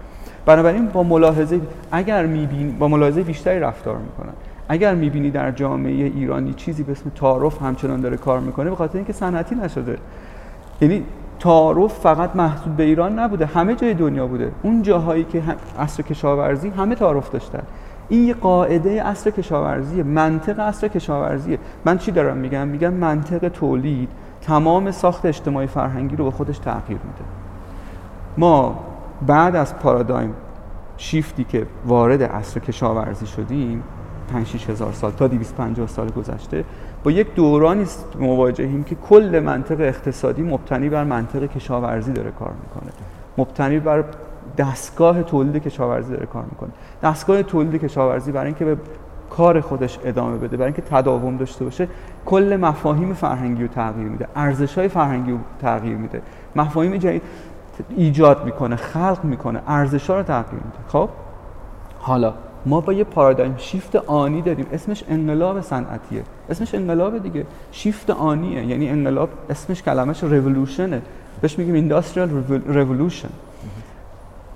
[0.47, 1.61] بنابراین با ملاحظه
[1.93, 4.33] اگر می‌بینی با ملاحظه بیشتری رفتار می‌کنن.
[4.69, 8.97] اگر می‌بینی در جامعه ایرانی چیزی به اسم تعارف همچنان داره کار می‌کنه به خاطر
[8.97, 9.99] اینکه صنعتی نشده.
[10.85, 11.05] یعنی
[11.41, 14.53] تعارف فقط محدود به ایران نبوده همه جای دنیا بوده.
[14.63, 15.43] اون جاهایی که
[15.79, 17.63] عصر کشاورزی همه تعارف داشتن.
[18.09, 21.59] این یه قاعده عصر کشاورزیه منطق عصر کشاورزیه.
[21.85, 24.09] من چی دارم میگم؟ میگم منطق تولید
[24.41, 27.25] تمام ساخت اجتماعی فرهنگی رو به خودش تغییر میده.
[28.39, 28.85] ما
[29.27, 30.35] بعد از پارادایم
[30.97, 33.83] شیفتی که وارد عصر کشاورزی شدیم
[34.33, 36.65] 5 هزار سال تا 250 سال گذشته
[37.05, 37.85] با یک دورانی
[38.19, 42.93] مواجهیم که کل منطق اقتصادی مبتنی بر منطق کشاورزی داره کار می‌کنه.
[43.39, 44.05] مبتنی بر
[44.59, 46.71] دستگاه تولید کشاورزی داره کار می‌کنه.
[47.03, 48.77] دستگاه تولید کشاورزی برای اینکه به
[49.31, 51.89] کار خودش ادامه بده برای اینکه تداوم داشته باشه
[52.27, 56.23] کل مفاهیم فرهنگی رو تغییر میده ارزش های فرهنگی رو تغییر میده.
[56.57, 57.23] مفاهیم جدید
[57.97, 60.79] ایجاد می‌کنه خلق می‌کنه ارزش ها رو تغییر میده.
[60.89, 61.09] خب؟
[61.99, 62.35] حالا
[62.67, 64.67] ما با یه پارادایم شیفت آنی داریم.
[64.73, 66.23] اسمش انقلاب صنعتیه.
[66.51, 67.47] اسمش انقلاب دیگه.
[67.73, 68.67] شیفت آنیه.
[68.67, 71.03] یعنی انقلاب اسمش کلمش رولوشنه
[71.41, 72.31] بهش میگیم اینداستریال
[72.67, 73.29] رولوشن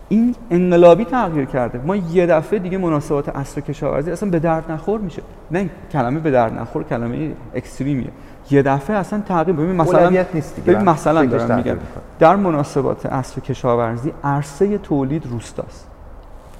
[0.08, 1.80] این انقلابی تغییر کرده.
[1.86, 5.22] ما یه دفعه دیگه مناسبات عصر کشاورزی اصلا به درد نخور میشه.
[5.50, 8.10] نه کلمه به درد نخور کلمه اکستریمیه
[8.50, 10.72] یه دفعه اصلا تغییر ببین مثلا نیست دیگه.
[10.72, 11.76] ببین مثلا دارم میگم.
[12.18, 15.86] در مناسبات عصر کشاورزی عرصه تولید روستاست.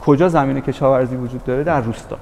[0.00, 2.16] کجا زمین کشاورزی وجود داره؟ در روستا.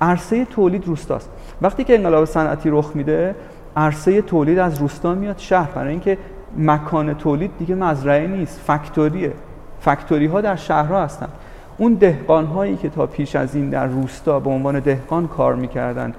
[0.00, 1.30] عرصه تولید روستاست.
[1.62, 3.34] وقتی که انقلاب صنعتی رخ میده
[3.76, 5.70] عرصه تولید از روستا میاد شهر.
[5.74, 6.18] برای اینکه
[6.56, 9.32] مکان تولید دیگه مزرعه نیست فکتوریه.
[9.80, 11.28] فکتوری ها در شهرها هستن
[11.78, 16.14] اون دهقان هایی که تا پیش از این در روستا به عنوان دهقان کار می‌کردن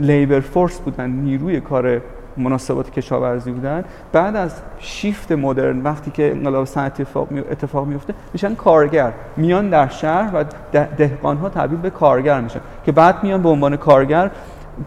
[0.00, 2.00] labor force بودن نیروی کار
[2.36, 3.84] مناسبات کشاورزی بودن.
[4.12, 9.12] بعد از شیفت مدرن وقتی که انقلاب صنعتی اتفاق می- اتفاق میفته میشن کارگر.
[9.36, 13.48] میان در شهر و ده- دهقان ها تبدیل به کارگر میشن که بعد میان به
[13.48, 14.30] عنوان کارگر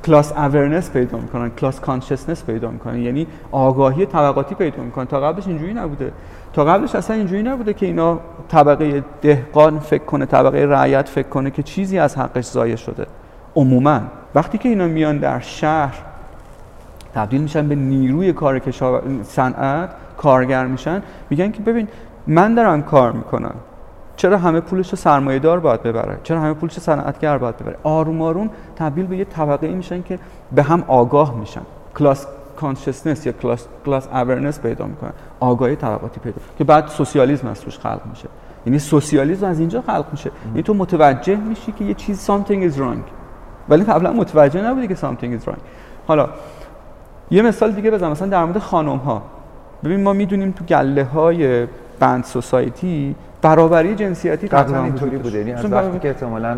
[0.05, 3.01] class awareness پیدا می‌کنن class consciousness پیدا می‌کنن.
[3.01, 5.05] یعنی آگاهی طبقاتی پیدا می‌کنن.
[5.05, 6.11] تا قبلش اینجوری نبوده.
[6.53, 11.51] تا قبلش اصلا اینجوری نبوده که اینا طبقه دهقان فکر کنه طبقه رعیت فکر کنه
[11.51, 13.05] که چیزی از حقش ضایع شده.
[13.55, 14.01] عموما.
[14.35, 15.95] وقتی که اینا میان در شهر
[17.13, 21.03] تبدیل میشن به نیروی کار کشاور صنعت کارگر میشن.
[21.29, 21.87] میگن که ببین
[22.27, 23.55] من دارم کار می‌کنم.
[24.15, 27.77] چرا همه پولش رو سرمایه دار باید ببره؟ چرا همه پولش رو صنعتگر باید ببره؟
[27.83, 30.19] آروم آروم تبدیل به یه طبقه ای میشن که
[30.51, 31.61] به هم آگاه میشن.
[31.95, 32.27] class
[32.57, 35.13] consciousness یا class class awareness پیدا می‌کنن.
[35.39, 38.27] آگاهی طبقاتی پیدا که بعد سوسیالیسم از توش خلق میشه.
[38.65, 40.31] یعنی سوسیالیسم از اینجا خلق میشه.
[40.47, 43.03] یعنی تو متوجه میشی که یه چیز something is wrong.
[43.69, 45.59] ولی قبلا متوجه نبودی که something is wrong.
[46.07, 46.29] حالا
[47.31, 49.21] یه مثال دیگه بزنم مثلا در مورد خانم ها
[49.83, 51.67] ببین ما می‌دونیم تو گله های
[51.99, 55.71] بند سوسایتی برابری جنسیتی تقریبا اینطوری بوده یعنی از.
[55.71, 56.57] وقتی که احتمالاً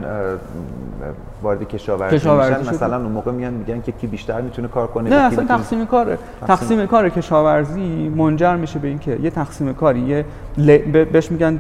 [1.44, 2.74] وارد کشاورزی کشاورزی میشن.
[2.74, 6.18] مثلا اون موقع میان میگن که کی بیشتر می‌تونه کار کنه نه اصلا تقسیم کاره
[6.48, 10.26] تقسیم کار کشاورزی منجر میشه به اینکه یه تقسیم کاری یه
[10.58, 11.60] ل- به- بهش میگن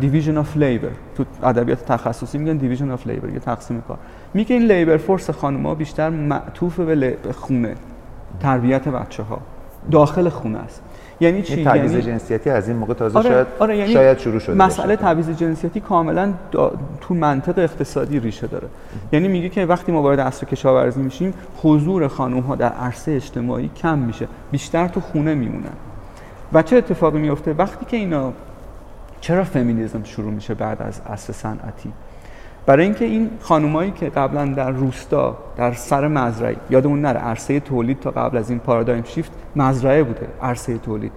[0.00, 3.98] division of labor تو ادبیات تخصصی میگن division of labor یه تقسیم کار
[4.34, 7.74] میگه این labor force خانم‌ها بیشتر معطوف به خونه
[8.40, 9.38] تربیت بچه ها
[9.90, 10.82] داخل خونه است.
[11.20, 14.38] یعنی چی؟ تبعیض یعنی جنسیتی از این موقع تازه آره، شاید آره، یعنی شاید شروع
[14.38, 14.96] شده مسئله.
[14.96, 16.56] تبعیض جنسیتی کاملا دا-
[17.00, 18.68] تو منطق اقتصادی ریشه داره.
[19.12, 23.70] یعنی میگه که وقتی ما وارد عصر کشاورزی میشیم حضور خانم ها در عرصه اجتماعی
[23.76, 24.28] کم میشه.
[24.50, 25.72] بیشتر تو خونه میمونن.
[26.52, 28.32] و چه اتفاقی میفته؟ وقتی که اینا
[29.20, 31.92] چرا فمینیسم شروع میشه بعد از عصر صنعتی؟
[32.66, 38.00] برای اینکه این خانمایی که قبلا در روستا در سر مزرعه یادمون نره عرصه تولید
[38.00, 41.12] تا قبل از این پارادایم شیفت مزرعه بوده عرصه تولید.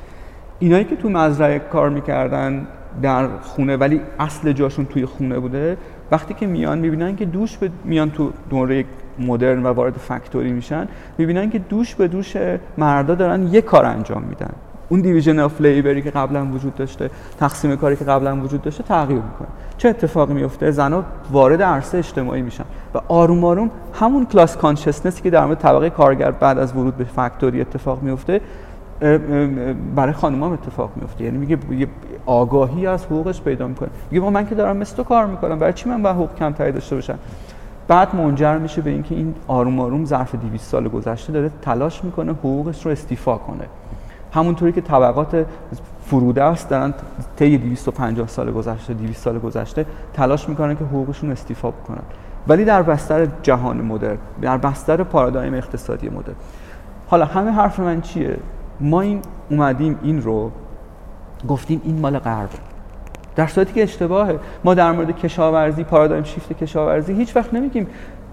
[0.59, 2.67] اینایی که تو مزرعه کار می‌کردن
[3.01, 5.77] در خونه ولی اصل جاشون توی خونه بوده
[6.11, 8.85] وقتی که میان می‌بینن که دوش به میان تو دوره
[9.19, 12.37] مدرن و وارد فکتوری میشن می‌بینن که دوش به دوش
[12.77, 14.53] مردا دارن یه کار انجام میدن.
[14.89, 19.21] اون دیویژن اف لیبری که قبلا وجود داشته تقسیم کاری که قبلا وجود داشته تغییر
[19.21, 19.47] می‌کنه.
[19.77, 25.29] چه اتفاقی میفته زنها وارد عرصه اجتماعی میشن و آروم آروم همون کلاس کانشسنسی که
[25.29, 28.41] در مورد طبقه کارگر بعد از ورود به فکتوری اتفاق میفته
[29.95, 31.87] برای خانم هم اتفاق میفته یعنی میگه
[32.25, 33.89] آگاهی از حقوقش پیدا می‌کنه.
[34.11, 36.95] میگه من که دارم مثل تو کار می‌کنم برای چی من باید حقوق کمتری داشته
[36.95, 37.19] باشم؟
[37.87, 42.31] بعد منجر میشه به اینکه این آروم آروم ظرف 200 سال گذشته داره تلاش می‌کنه
[42.31, 43.65] حقوقش رو استیفا کنه.
[44.33, 45.45] همونطوری که طبقات
[46.05, 46.93] فروده است دارن
[47.35, 52.03] طی 250 سال گذشته 200 سال گذشته تلاش می‌کنن که حقوقشون استیفا بکنن.
[52.47, 56.35] ولی در بستر جهان مدرن در بستر پارادایم اقتصادی مدرن.
[57.07, 58.37] حالا همه حرف من چیه؟
[58.79, 60.51] ما این اومدیم این رو
[61.47, 62.49] گفتیم این مال غرب.
[63.35, 64.39] در صورتی که اشتباهه.
[64.63, 67.87] ما در مورد کشاورزی پارادایم شیفت کشاورزی هیچ وقت نمیگیم.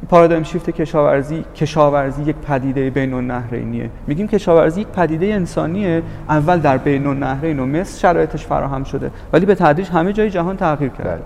[0.08, 3.90] پارادایم شیفت کشاورزی کشاورزی یک پدیده بین النهرینیه.
[4.06, 9.46] میگیم کشاورزی یک پدیده انسانیه اول در بین النهرین و مصر شرایطش فراهم شده ولی
[9.46, 11.10] به تدریج همه جای جهان تغییر کرده.
[11.10, 11.20] بله.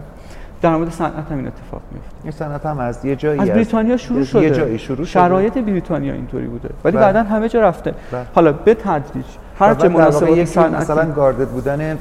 [0.63, 3.97] در مورد صنعت هم این اتفاق میفته این صنعت هم از یه جایی از بریتانیا
[3.97, 5.07] شروع شده یه جایی شروع شده.
[5.07, 6.69] شرایط بریتانیا اینطوری بوده.
[6.85, 7.07] ولی بله.
[7.07, 7.95] بعدا همه جا رفته.
[8.13, 8.27] بله.
[8.35, 9.25] حالا به تدریج
[9.59, 11.99] هر چه صنعتی مثلا گاردد بودن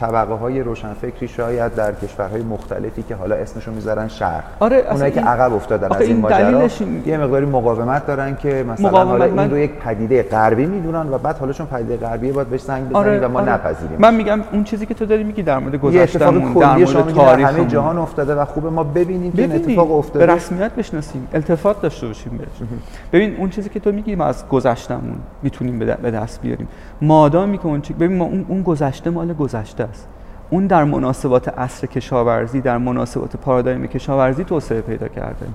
[0.00, 5.20] طبقه های روشنفکری شاید در کشورهای مختلفی که حالا اسمشو می‌ذارن شرق آره، اونایی که
[5.20, 6.68] عقب افتادن از این ماجرا
[7.06, 11.18] یه مقداری مقاومت دارن که مثلا حالا من- این رو یک پدیده غربی می‌دونن و
[11.18, 13.52] بعد حالا چون پدیده غربیه باید بهش زنگ بزنیم آره و ما آره.
[13.52, 13.96] نپذیریم.
[13.98, 17.12] من میگم اون چیزی که تو داری میگی در مورد گذشتهمون در مورد در همه
[17.12, 18.70] تاریخ جهان افتاده و خوبه.
[18.70, 21.28] ما ببینیم که اتفاق به افتاده رسمیت بشناسیم.
[21.34, 22.68] التفات داشته باشیم بهش.
[23.12, 26.68] ببین اون چیزی که تو میگی ما از گذشتمون می‌تونیم به به دست بیاریم.
[27.02, 27.92] مادامی که اون چی...
[27.92, 30.08] ببین ما اون, اون گذشته مال گذشته است.
[30.50, 35.46] اون در مناسبات عصر کشاورزی در مناسبات پارادایم کشاورزی توسعه پیدا کرده.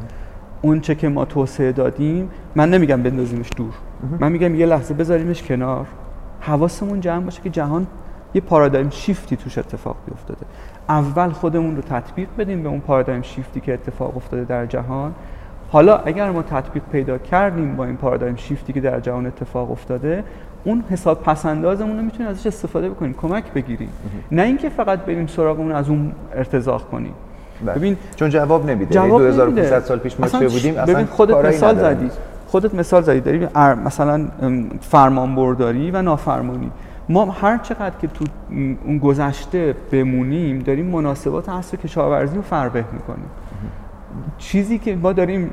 [0.62, 3.74] اون چه که ما توسعه دادیم من نمیگم بندازیمش دور.
[4.20, 5.86] من میگم یه لحظه بذاریمش کنار.
[6.40, 7.88] حواسمون جمع باشه که جهان
[8.34, 10.46] یه پارادایم شیفتی توش اتفاق بیفتاده.
[10.90, 15.14] اول خودمون رو تطبیق بدیم به اون پارادایم شیفتی که اتفاق افتاده در جهان.
[15.74, 20.24] حالا اگر ما تطبیق پیدا کردیم با این پارادایم شیفتی که در جهان اتفاق افتاده
[20.64, 23.90] اون حساب پسندازمون رو می‌تونیم ازش استفاده بکنیم کمک بگیریم.
[24.32, 27.14] نه اینکه فقط بریم سراغمون از اون ارتزاق کنیم.
[27.66, 27.76] بله.
[27.76, 28.94] ببین چون جواب نمیده.
[28.94, 32.10] جواب 2500 سال پیش ما چه بودیم؟ اصلا ببین خودت مثال زدی.
[32.48, 33.20] خودت مثال زدی.
[33.20, 33.48] داری
[33.86, 34.28] مثلا
[34.82, 36.72] فرمانبرداری و نافرمانی.
[37.10, 38.26] ما هر چقدر که تو
[38.86, 43.30] اون گذشته بمونیم داریم مناسبات عصر کشاورزی رو فربه می‌کنیم.
[44.38, 45.52] چیزی که ما داریم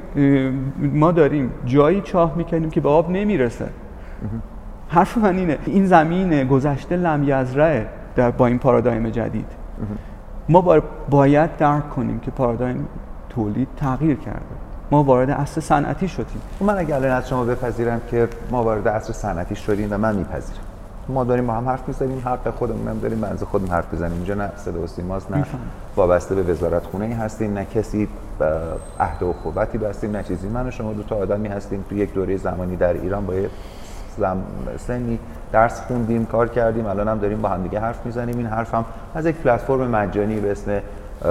[0.79, 3.69] ما داریم جایی چاه می‌کنیم که به آب نمی‌رسه.
[4.89, 9.47] حرف من اینه این زمین گذشته لم یزرعه در با این پارادایم جدید.
[10.49, 12.89] ما باید درک کنیم که پارادایم
[13.29, 14.41] تولید تغییر کرده.
[14.91, 16.43] ما وارد عصر صنعتی شدیم.
[16.61, 20.65] من اگر الان از شما بپذیرم که ما وارد عصر صنعتی شدیم و من میپذیرم.
[21.11, 24.35] ما داریم با هم حرف می‌زنیم حق خودمون هم داریم بنز خودمون حرف بزنیم اینجا
[24.35, 25.45] نه صدا و سیماست نه
[25.97, 28.09] وابسته به وزارت خونه ای هستیم نه کسی
[29.01, 30.49] عقد اخوتی بستیم نه چیزی.
[30.49, 34.43] من و شما دو تا آدمی هستیم تو یک دوره زمانی در ایران بازه
[34.79, 35.19] سنی
[35.53, 38.37] درس خوندیم کار کردیم الان هم داریم با هم دیگه حرف می‌زنیم.
[38.37, 40.81] این حرف هم از یک پلتفرم مجانی به اسم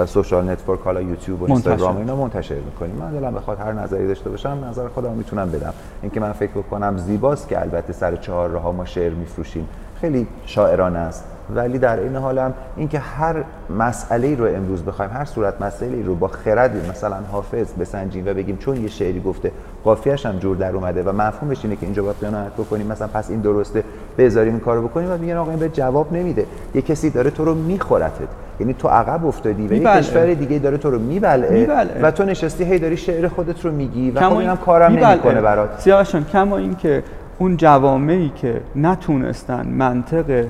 [0.06, 2.96] social network حالا یوتیوب و اینستاگرام اینا منتشر می‌کنیم.
[2.96, 5.74] من دلم بخواد هر نظری داشته باشم نظر خودم می‌تونم بدم.
[6.02, 9.68] اینکه من فکر بکنم زیباست که البته سر چهار راه ما شعر میفروشیم.
[10.00, 11.24] خیلی شاعرانه است.
[11.54, 13.44] ولی در این حال هم اینکه هر
[13.78, 18.56] مسئله رو امروز بخوایم هر صورت مسئله رو با خرد مثلا حافظ بسنجیم و بگیم
[18.56, 19.52] چون یه شعری گفته
[19.84, 22.86] قافیه‌اش هم جور در اومده و مفهومش اینه که اینجا باید قناعت بکنیم.
[22.86, 23.84] مثلا پس این درسته
[24.18, 25.12] بذاریم این کارو بکنیم.
[25.12, 26.46] و میگن آقا این به جواب نمیده.
[26.74, 28.28] یه کسی داره تو رو میخورتت
[28.60, 31.68] یعنی تو عقب افتادی و یه کشور دیگه داره تو رو میبلعه,
[32.02, 35.80] و تو نشستی هی داری شعر خودت رو میگی و خب اینم کارم نمی‌کنه برات.
[35.80, 37.02] سیاوشان کما این که
[37.38, 40.44] اون جوامعی که نتونستن منطق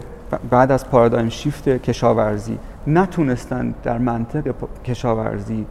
[0.51, 5.66] بعد از پارادایم شیفت کشاورزی نتونستن در منطق کشاورزی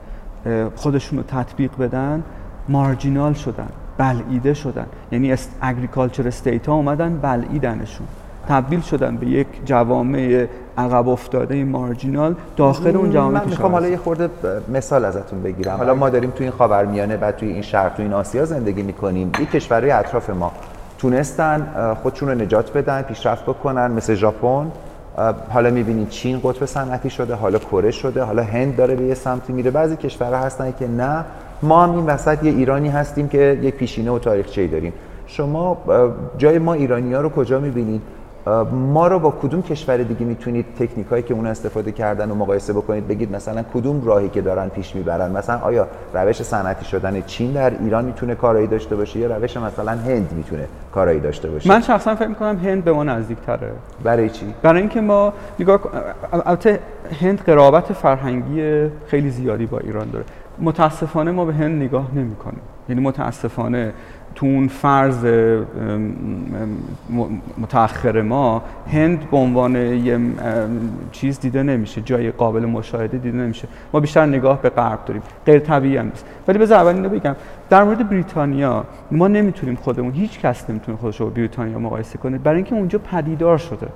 [0.76, 2.24] خودشون رو تطبیق بدن
[2.70, 4.86] مارجینال شدن بلعیده شدن.
[5.12, 8.08] یعنی اگریکالچر استیت ها اومدن بلعیدنشون.
[8.50, 10.46] تبدیل شدن به یک جوامع
[10.78, 14.30] عقب افتاده مارجینال داخل اون جامعه من می‌خوام حالا یه خورده
[14.74, 15.78] مثال ازتون بگیرم.
[15.78, 19.32] حالا ما داریم توی این خاورمیانه و توی این شرق توی این آسیا زندگی می‌کنیم.
[19.38, 20.52] این کشورهای اطراف ما
[20.98, 21.68] تونستن
[22.04, 24.72] خودشون رو نجات بدن پیشرفت بکنن مثل ژاپن.
[25.50, 29.54] حالا می‌بینید چین قطب صنعتی شده حالا کره شده حالا هند داره به یه سمتی
[29.54, 29.72] میره.
[29.72, 31.26] بعضی کشورها هستن که نه.
[31.64, 34.94] ما هم این وسط یه ایرانی هستیم که یک پیشینه و تاریخچه‌ای داریم.
[35.28, 35.78] شما
[36.38, 38.02] جای ما ایرانی ها رو کجا می‌بینید؟
[38.72, 42.74] ما رو با کدوم کشور دیگه می‌تونید تکنیک هایی که اون استفاده کردن و مقایسه
[42.74, 47.52] بکنید بگید مثلا کدوم راهی که دارن پیش می‌برن؟ مثلا آیا روش صنعتی شدن چین
[47.52, 51.82] در ایران می‌تونه کارایی داشته باشه یا روش مثلا هند می‌تونه کارایی داشته باشه؟ من
[51.82, 53.72] شخصا فکر می‌کنم هند به ما نزدیک تره
[54.04, 55.80] برای چی؟ برای اینکه ما نگاه
[56.34, 56.80] البته
[57.22, 60.26] هند قرابت فرهنگی خیلی زیادی با ایران داره.
[60.60, 62.62] متاسفانه ما به هند نگاه نمی‌کنیم.
[62.90, 63.94] یعنی متاسفانه
[64.40, 65.26] تو اون فرض
[67.58, 70.20] متأخر ما هند به عنوان یه
[71.12, 73.68] چیز دیده نمیشه جای قابل مشاهده دیده نمیشه.
[73.94, 75.22] ما بیشتر نگاه به غرب داریم.
[75.46, 76.26] غیر طبیعی هم نیست.
[76.48, 77.36] ولی بذار اول اینو بگم.
[77.70, 82.38] در مورد بریتانیا ما نمی‌تونیم خودمون هیچ کس نمی‌تونه خودش رو با بریتانیا مقایسه کنه.
[82.38, 83.88] برای اینکه اونجا پدیدار شده.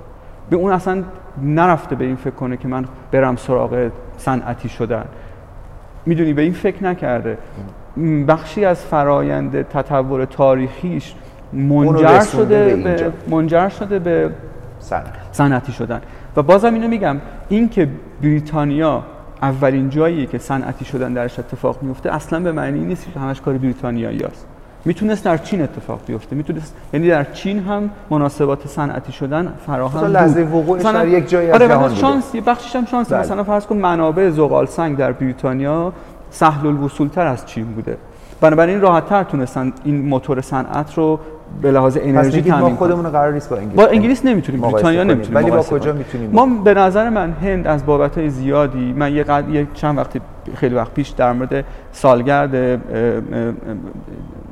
[0.50, 1.02] به اون اصلا
[1.42, 5.04] نرفته به این فکر کنه که من برم سراغ صنعتی شدن.
[6.06, 7.38] می‌دونی به این فکر نکرده.
[8.28, 11.14] بخشی از فرایند تطور تاریخیش
[11.52, 14.30] منجر شده به, منجر شده به
[15.32, 16.00] صنعتی شدن.
[16.36, 17.16] و بازم اینو میگم
[17.48, 17.88] این که
[18.22, 19.02] بریتانیا
[19.42, 23.58] اولین جایی که صنعتی شدن درش اتفاق میفته اصلا به معنی نیست که همش کار
[23.58, 24.46] بریتانیایی است
[24.84, 26.36] می‌تونست در چین اتفاق بیفته.
[26.36, 31.50] می‌تونست یعنی در چین هم مناسبات صنعتی شدن فراهم بود لحظه وقوعش در یک جایی
[31.50, 33.20] از آره جهان شانس یه بخشش هم شانس بله.
[33.20, 35.92] مثلا فرض کن منابع زغال سنگ در بریتانیا
[36.34, 37.96] سهل الوصول تر از چین بوده.
[38.40, 41.20] بنابراین راحت تر تونستن این موتور صنعت رو
[41.62, 45.34] به لحاظ انرژی تامین ما خودمون قرار نیست با انگلیس با انگلیس نمی‌تونیم بریتانیا نمی‌تونیم
[45.34, 49.48] ولی با کجا می‌تونیم ما به نظر من هند از بابت زیادی من یه قد...
[49.48, 50.20] یه چند وقت
[50.54, 52.80] خیلی وقت پیش در مورد سالگرد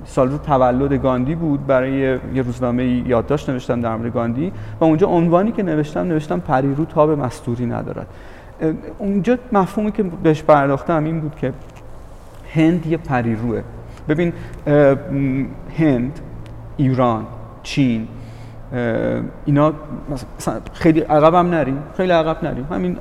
[0.05, 1.67] سال تولد گاندی بود.
[1.67, 1.93] برای
[2.35, 7.11] یه روزنامه یادداشت نوشتم در مورد گاندی و اونجا عنوانی که نوشتم نوشتم پریرو تاب
[7.11, 8.07] مستوری ندارد.
[8.99, 11.53] اونجا مفهومی که بهش پرداختم این بود که
[12.55, 13.63] هند یه پریروه.
[14.09, 14.33] ببین
[15.79, 16.21] هند
[16.77, 17.27] ایران
[17.63, 18.09] چین
[19.45, 19.73] اینا
[20.11, 22.67] مثلا خیلی عقب هم نریم خیلی عقب نریم.
[22.71, 22.97] همین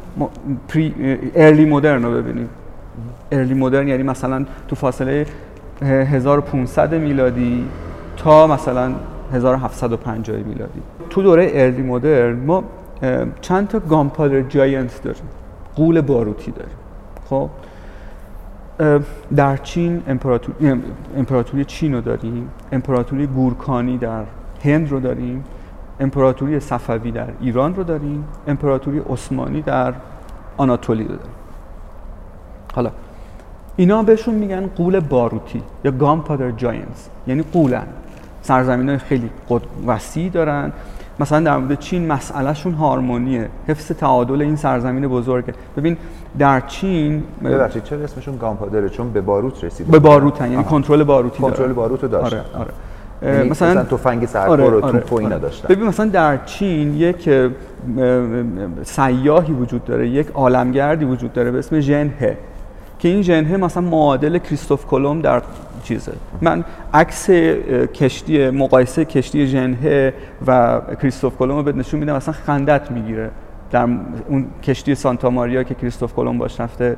[0.68, 0.94] پری
[1.36, 2.50] ارلی مدرن رو ببینیم.
[3.32, 5.26] ارلی مدرن یعنی مثلا تو فاصله
[5.82, 7.66] 1500 میلادی
[8.18, 8.92] تا مثلا
[9.34, 10.82] 1750 میلادی.
[11.10, 12.64] تو دوره ارلی مدرن ما
[13.42, 15.24] چند تا گامپادر جاینت داریم.
[15.76, 16.76] قول باروتی داریم.
[17.30, 17.50] خب؟
[19.36, 20.82] در چین امپراتوری,
[21.18, 24.24] امپراتوری چین رو داریم امپراتوری گورکانی در
[24.64, 25.44] هند رو داریم
[26.00, 29.94] امپراتوری صفوی در ایران رو داریم امپراتوری عثمانی در
[30.58, 31.32] آناتولی رو داریم.
[32.76, 32.92] حالا
[33.76, 37.88] اینا بهشون میگن قول باروتی یا گامپادر جاینز یعنی قولن.
[38.42, 39.30] سرزمین های خیلی
[39.88, 40.72] وسیع دارن.
[41.20, 43.50] مثلا در مورد چین مسئلهشون هارمونیه.
[43.68, 45.54] حفظ تعادل این سرزمین بزرگه.
[45.78, 45.98] ببین
[46.40, 51.40] در چین ببخشید چرا اسمشون گامپادره؟ چون به باروت رسید به باروت یعنی کنترل باروتی
[51.40, 52.38] کنترل باروت رو داشتن.
[52.38, 52.46] آره.
[52.54, 52.72] آره.
[53.24, 55.40] یعنی مثلا, مثلا تفنگ سرکور آره، و آره، توپ آره.
[55.40, 55.68] داشتن.
[55.68, 57.30] ببین مثلا در چین یک
[58.84, 62.38] سیاهی وجود داره یک عالمگردی وجود داره به اسم ژنه
[63.00, 65.42] که این ژنه مثلا معادل کریستوف کلم در
[65.84, 66.12] چیزه.
[66.42, 66.64] من
[66.94, 67.30] عکس
[67.94, 70.14] کشتی مقایسه کشتی ژنه
[70.48, 73.30] و کریستوف کلم رو نشون میدم مثلا خندت می‌گیره.
[73.72, 73.88] در
[74.28, 76.98] اون کشتی سانتا ماریا که کریستوف کلم باش رفته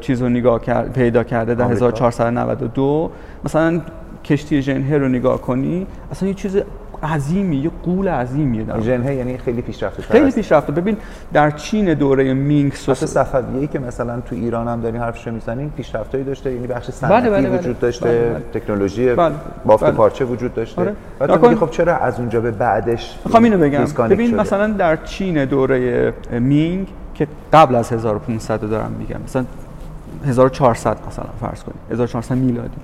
[0.00, 3.10] چیز رو نگاه کرد پیدا کرده در 1492
[3.44, 3.80] مثلا
[4.24, 6.58] کشتی ژنه رو نگاه کنی اصلا یه چیز
[7.02, 10.96] عظیمی یه قول عظیمیه در ژنه یعنی خیلی پیشرفته خیلی پیشرفته ببین
[11.32, 16.24] در چین دوره مینگ سوس صفویه‌ای که مثلا تو ایران هم دارین حرفش می‌زنین پیشرفتایی
[16.24, 18.60] داشته یعنی بخش صنعتی بله بله وجود داشته بله بله.
[18.60, 19.34] تکنولوژی بله
[19.64, 19.92] بافت بله.
[19.92, 21.38] پارچه وجود داشته آره.
[21.38, 24.40] میگی خب چرا از اونجا به بعدش می‌خوام اینو بگم ببین شده.
[24.40, 29.44] مثلا در چین دوره مینگ که قبل از 1500 دارم میگم مثلا
[30.26, 32.76] 1400 مثلا فرض کنید 1400 میلادی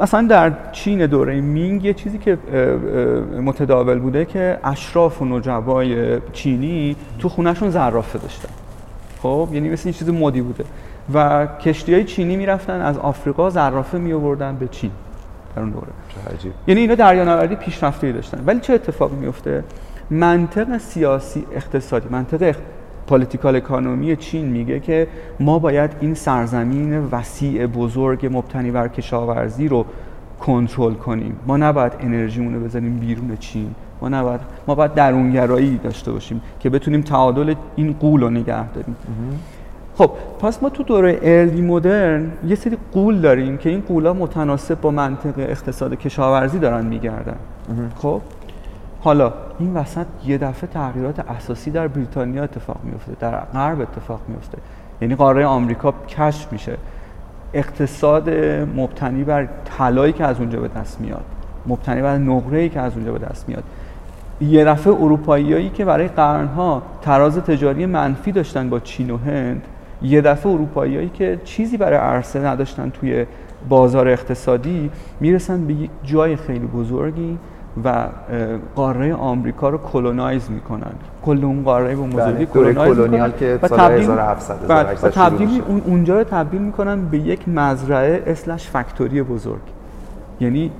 [0.00, 2.38] مثلا در چین دوره مینگ یه چیزی که
[3.44, 8.48] متداول بوده که اشراف و نجبای چینی تو خونهشون زرافه داشتن.
[9.22, 10.64] خب یعنی مثل این چیز مدی بوده.
[11.14, 14.90] و کشتی های چینی می‌رفتن از آفریقا زرافه می آوردن به چین
[15.56, 15.86] در اون دوره.
[16.34, 16.52] عجیب.
[16.66, 18.42] یعنی اینا دریانوردی پیشرفته داشتن.
[18.46, 19.64] ولی چه اتفاقی میفته
[20.10, 22.54] منطق سیاسی اقتصادی منطق
[23.12, 25.06] political economy چین میگه که
[25.40, 29.84] ما باید این سرزمین وسیع بزرگ مبتنی بر کشاورزی رو
[30.40, 31.36] کنترل کنیم.
[31.46, 33.74] ما نباید انرژیمون رو بزنیم بیرون چین.
[34.00, 38.96] ما نباید ما باید درونگرایی داشته باشیم که بتونیم تعادل این قول رو نگه داریم.
[39.98, 40.10] خب
[40.40, 44.90] پس ما تو دوره ارلی مدرن یه سری قول داریم که این قولا متناسب با
[44.90, 47.36] منطق اقتصاد کشاورزی دارن میگردن.
[47.96, 48.20] خب؟
[49.04, 54.58] حالا این وسط یه دفعه تغییرات اساسی در بریتانیا اتفاق میفته در غرب اتفاق میفته
[55.00, 56.76] یعنی قاره آمریکا کشف میشه.
[57.54, 58.30] اقتصاد
[58.76, 61.24] مبتنی بر طلایی که از اونجا به دست میاد
[61.66, 63.64] مبتنی بر نقره‌ای که از اونجا به دست میاد.
[64.40, 69.62] یه دفعه اروپاییایی که برای قرنها تراز تجاری منفی داشتن با چین و هند
[70.02, 73.26] یه دفعه اروپاییایی که چیزی برای عرصه نداشتن توی
[73.68, 74.90] بازار اقتصادی
[75.20, 77.38] می‌رسن به یک جای خیلی بزرگی
[77.84, 78.06] و
[78.74, 80.92] قاره آمریکا رو کلونایز می‌کنن.
[81.22, 83.32] کل اون قاره به بزرگی کلونایز می‌کنن.
[83.38, 88.70] که و تبدیل 1700 و تبدیل اون اونجا رو تبدیل می‌کنن به یک مزرعه اسلش
[88.70, 89.60] فکتوری بزرگ.
[90.40, 90.70] یعنی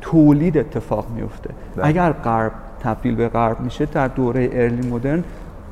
[0.00, 1.86] تولید اتفاق میفته بله.
[1.86, 2.52] اگر غرب
[2.82, 5.24] تبدیل به غرب میشه در دوره ارلی مدرن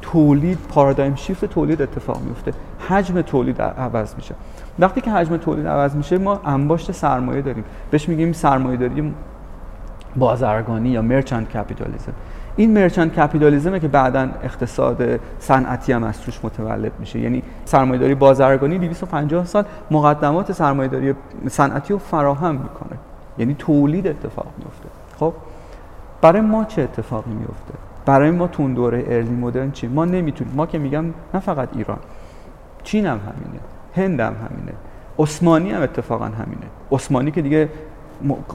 [0.02, 2.52] تولید پارادایم شیفت تولید اتفاق میفته
[2.88, 4.34] حجم تولید عوض میشه.
[4.78, 7.64] وقتی که حجم تولید عوض میشه ما انباشت سرمایه داریم.
[7.90, 9.14] بهش میگیم سرمایه داری
[10.16, 12.12] بازرگانی یا مرچنت کپیتالیزم
[12.56, 17.18] این مرچنت کپیتالیزمه که بعدا اقتصاد صنعتی هم از توش متولد میشه.
[17.18, 21.14] یعنی سرمایه‌داری بازرگانی 250 سال مقدمات سرمایه‌داری
[21.48, 22.98] صنعتی رو فراهم می‌کنه.
[23.38, 24.88] یعنی تولید اتفاق میفته
[25.18, 25.32] خب؟
[26.20, 27.74] برای ما چه اتفاقی میفته
[28.06, 30.54] برای ما تو دوره ارلی مدرن چی؟ ما نمی‌تونیم.
[30.56, 31.04] ما که میگم
[31.34, 31.98] نه فقط ایران.
[32.82, 33.60] چین هم همینه.
[33.96, 34.72] هند هم همینه.
[35.18, 36.66] عثمانی هم اتفاقا همینه.
[36.92, 37.68] عثمانی که دیگه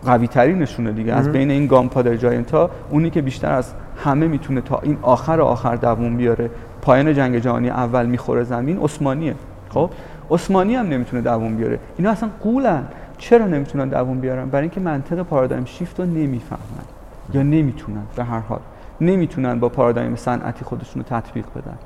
[0.06, 1.14] قوی ترینشونه دیگه.
[1.14, 4.98] از بین این گام پادر جاینت ها اونی که بیشتر از همه می‌تونه تا این
[5.02, 6.50] آخر آخر دووم بیاره.
[6.82, 9.36] پایان جنگ جهانی اول می‌خوره زمین عثمانیه.
[9.70, 9.90] خب؟
[10.32, 11.80] عثمانی هم نمی‌تونه دووم بیاره.
[11.98, 12.84] اینا اصلا قولن.
[13.18, 16.86] چرا نمی‌تونن دووم بیارن؟ برای اینکه منطق پارادایم شیفت رو نمی‌فهمن.
[17.34, 18.60] یا نمی‌تونن به هر حال.
[19.02, 21.78] نمی‌تونن با پارادایم صنعتی خودشون رو تطبیق بدن.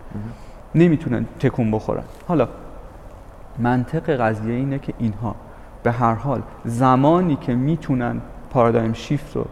[0.76, 2.04] نمی‌تونن تکون بخورن.
[2.28, 2.48] حالا
[3.60, 5.36] منطق قضیه اینه که اینها
[5.84, 9.46] به هر حال زمانی که می‌تونن پارادایم شیفت رو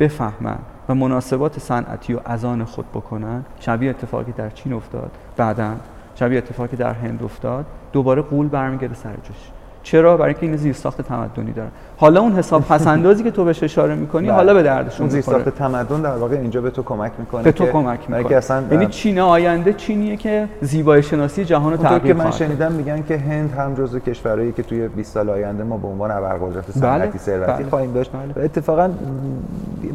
[0.00, 0.58] بفهمن
[0.88, 5.10] و مناسبات صنعتی و از آن خود بکنن شبیه اتفاقی در چین افتاد.
[5.36, 5.74] بعدا
[6.14, 7.66] شبیه اتفاقی در هند افتاد.
[7.92, 9.50] دوباره قول برمیگرده سر جوش
[9.82, 13.62] چرا برای اینکه این زیر ساخت تمدنی دارن حالا اون حساب پسندازی که تو بهش
[13.62, 14.36] اشاره می‌کنی بله.
[14.36, 17.66] حالا به دردشون اون ساخت تمدن در واقع اینجا به تو کمک می‌کنه به تو
[17.66, 22.30] کمک می‌کنه اصلا یعنی چین آینده چینیه که زیبایی شناسی جهان رو تغییر که من
[22.30, 26.10] شنیدم میگن که هند هم جزو کشورهایی که توی 20 سال آینده ما به عنوان
[26.10, 27.18] ابرقدرت صنعتی بله.
[27.18, 27.70] ثروتی بله.
[27.70, 28.44] خواهیم داشت بله.
[28.44, 28.90] اتفاقا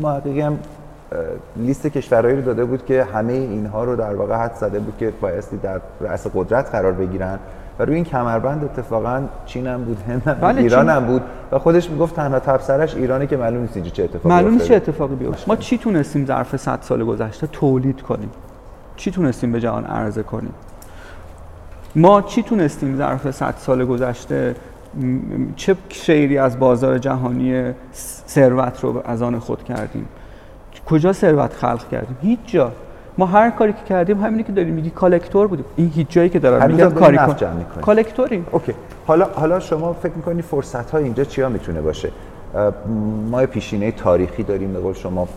[0.02, 0.60] محققی هم
[1.56, 5.14] لیست کشورهایی رو داده بود که همه اینها رو در واقع حد زده بود که
[5.22, 7.40] بایستی در رأس قدرت قرار بگیرن
[7.80, 10.90] و روی این کمربند اتفاقا چین هم بود هند بله، ایران.
[10.90, 11.22] هم بود
[11.52, 14.76] و خودش می‌گفت تنها تبصرش ایرانه که معلوم نیست اینجا چه اتفاقی معلوم نیست چه.
[14.76, 15.44] اتفاقی بیفته.
[15.48, 18.30] ما چی تونستیم ظرف 100 سال گذشته تولید کنیم؟
[18.96, 20.54] چی تونستیم به جهان عرضه کنیم؟
[21.96, 24.56] ما چی تونستیم ظرف 100 سال گذشته
[25.56, 27.74] چه شیری از بازار جهانی
[28.28, 30.08] ثروت رو از آن خود کردیم؟
[30.86, 32.72] کجا ثروت خلق کردیم؟ هیچ جا.
[33.18, 35.66] ما هر کاری که کردیم همینی که داریم میگی کالکتور بودیم.
[35.76, 37.20] این هیچ جایی که دارم میگم کاری.
[37.82, 38.48] کالکتوریم.
[38.52, 38.74] اوکی.
[39.08, 42.12] حالا حالا شما فکر می‌کنی فرصت های اینجا چیا می‌تونه باشه؟
[43.32, 45.28] ما پیشینه تاریخی داریم به قول شما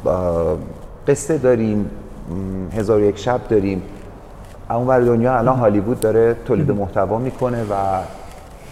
[1.08, 1.90] قصه داریم
[2.76, 3.82] هزار یک شب داریم.
[4.70, 7.74] اون ور دنیا الان هالیوود داره تولید محتوا می‌کنه و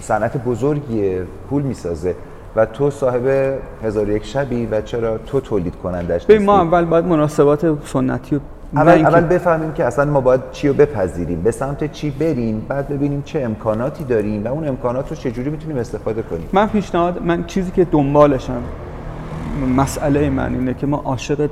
[0.01, 1.19] صنعت بزرگی
[1.51, 2.15] پول می‌سازه.
[2.57, 7.05] و تو صاحب هزار یک شبی و چرا تو تولید کنندش ببین ما؟ اول باید
[7.05, 8.43] مناسبات سنتی رو
[8.77, 11.43] اول, اول بفهمیم که اصلا ما باید چی رو بپذیریم.
[11.43, 15.77] به سمت چی بریم بعد ببینیم چه امکاناتی داریم و اون امکانات رو چجوری می‌تونیم
[15.77, 16.49] استفاده کنیم.
[16.53, 18.63] من پیشنهاد من چیزی که دنبالشم
[19.77, 21.51] مسئله من اینه که ما عاشق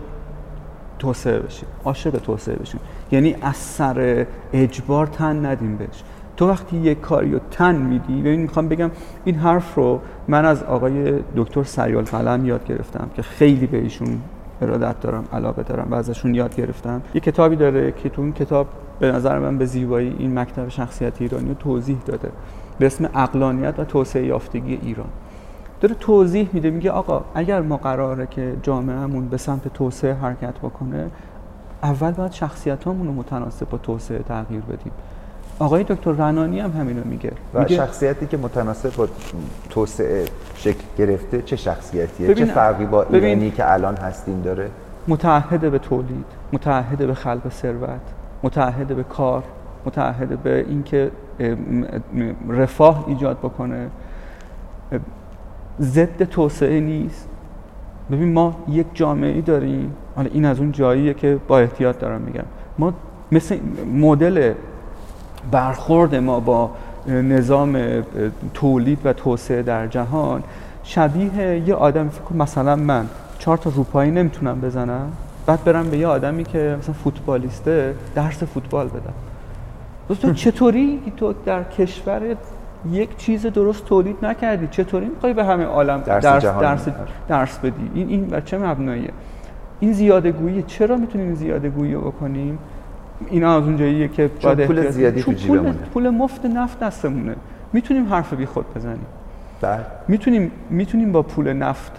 [0.99, 1.69] توسعه بشیم.
[1.85, 2.81] عاشق توسعه بشیم.
[3.13, 6.03] یعنی از سر اجبار تن ندیم بهش.
[6.37, 8.91] تو وقتی یک کاری رو تن میدی ببین می‌خوام بگم
[9.25, 14.21] این حرف رو من از آقای دکتر سریال قلم یاد گرفتم که خیلی به ایشون
[14.63, 17.03] ارادت دارم علاقه دارم و ازشون یاد گرفتم.
[17.15, 18.67] یه کتابی داره که تو اون کتاب
[18.99, 22.29] به نظر من به زیبایی این مکتب شخصیت ایرانی رو توضیح داده.
[22.79, 25.09] به اسم اقلانیت و توسعه یافتگی ایران.
[25.81, 31.11] داره توضیح میده میگه آقا اگر ما قراره که جامعهمون به سمت توسعه حرکت بکنه
[31.83, 34.93] اول باید شخصیتامون رو متناسب با توسعه تغییر بدیم.
[35.59, 37.33] آقای دکتر رنانی هم همینو میگه.
[37.55, 39.09] و میگه شخصیتی که متناسب با
[39.71, 44.71] توسعه شکل گرفته چه شخصیتیه؟ چه فرقی با ایرانی که الان هستیم داره؟
[45.09, 48.01] متعهد به تولید متعهد به خلق ثروت
[48.43, 49.43] متعهد به کار
[49.87, 51.11] متعهد به اینکه
[52.49, 53.91] رفاه ایجاد بکنه.
[55.81, 57.29] ضد توسعه نیست.
[58.11, 59.95] ببین ما یک جامعه داریم.
[60.17, 62.45] حالا این از اون جاییه که با احتیاط دارم میگم.
[62.79, 62.93] ما
[63.33, 63.59] مثل
[63.95, 64.53] مدل
[65.51, 66.71] برخورد ما با
[67.07, 67.79] نظام
[68.55, 70.43] تولید و توسعه در جهان
[70.83, 73.07] شبیه یه آدم فکر مثلا من
[73.39, 75.13] چهار تا روپایی نمی‌تونم بزنم
[75.47, 79.13] بعد برم به یه آدمی که مثلا فوتبالیسته درس فوتبال بدم.
[80.09, 82.37] دوست تو چطوری تو در کشور
[82.91, 86.97] یک چیز درست تولید نکردی؟ چطوری می‌خوای به همه عالم درس درس درس, بدی.
[87.29, 89.11] درس بدی؟ این این بر چه مبناییه
[89.81, 92.59] این زیاده گویی چرا می‌تونیم زیاده گویی رو بکنیم؟
[93.31, 95.73] اینا از اون جاییه که باید پول زیادی تو پول.
[95.73, 97.37] پول مفت نفت دستمونه.
[97.73, 99.07] می‌تونیم حرف بی خود بزنیم.
[99.61, 99.81] بله.
[100.09, 101.93] می‌تونیم می‌تونیم با پول نفت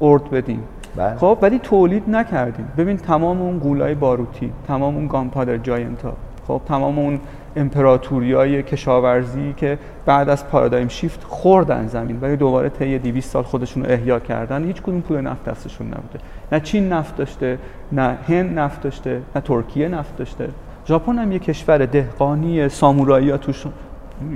[0.00, 0.62] ارد بدیم.
[0.96, 1.16] بله.
[1.16, 2.68] خب ولی تولید نکردیم.
[2.76, 6.12] ببین تمام اون قولای باروتی تمام اون گامپادر جاینتا
[6.48, 7.20] خب تمام اون
[7.58, 13.84] امپراتوریای کشاورزی که بعد از پارادایم شیفت خوردن زمین ولی دوباره طی 200 سال خودشون
[13.84, 16.18] رو احیا کردن هیچ کدوم پول نفت دستشون نبوده.
[16.52, 17.58] نه چین نفت داشته
[17.92, 20.48] نه هند نفت داشته نه ترکیه نفت داشته.
[20.86, 23.64] ژاپن هم یه کشور دهقانی سامورایی ها توش.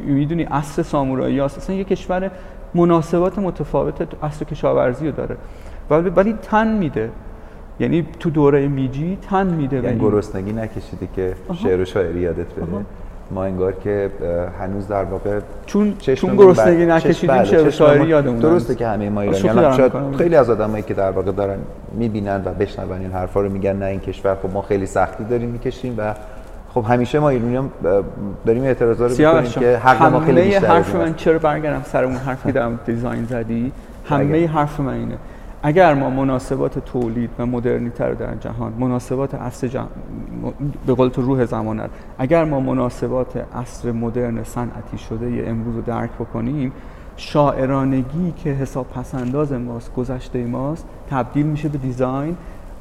[0.07, 2.31] می‌دونی اصل سامورایی هست اصلا یه کشور
[2.75, 5.37] مناسبات متفاوت اصل کشاورزی رو داره.
[5.91, 7.11] ولی ولی تن میده.
[7.81, 9.77] یعنی تو دوره میجی تن میده.
[9.77, 10.01] یعنی.
[10.01, 11.59] گرسنگی نکشیدی که آها.
[11.59, 12.85] شعر و شاعری یادت بده.
[13.35, 14.11] ما انگار که
[14.61, 18.75] هنوز در واقع چون چون گرسنگی بر- نکشیدیم بله، شعر و شاعری یادمون درسته.
[18.75, 20.17] که همه ما شوخی ایرانی دارم شاید.
[20.19, 21.57] خیلی از آدمایی که در واقع دارن
[21.93, 25.49] می‌بینن و بشنون این حرفا رو میگن نه این کشور خب ما خیلی سختی داریم
[25.49, 26.15] می‌کشیم و
[26.75, 27.71] خب همیشه ما ایرانی هم
[28.47, 31.15] داریم اعتراضا رو می‌کنیم که حق ما خیلی همه بیشتره حرف من.
[31.15, 33.73] چرا برگردم سر اون حرفی مورد دیزاین زدی
[34.11, 34.47] همه.
[34.47, 35.15] حرف من اینه
[35.63, 39.89] اگر ما مناسبات تولید و مدرنیته رو در جهان مناسبات عصر جهان
[40.87, 46.11] به قول تو روح زمانت اگر ما مناسبات عصر مدرن صنعتی شده امروز رو درک
[46.11, 46.73] بکنیم
[47.17, 52.37] شاعرانگی که حساب پسنداز ماست گذشته ماست تبدیل میشه به دیزاین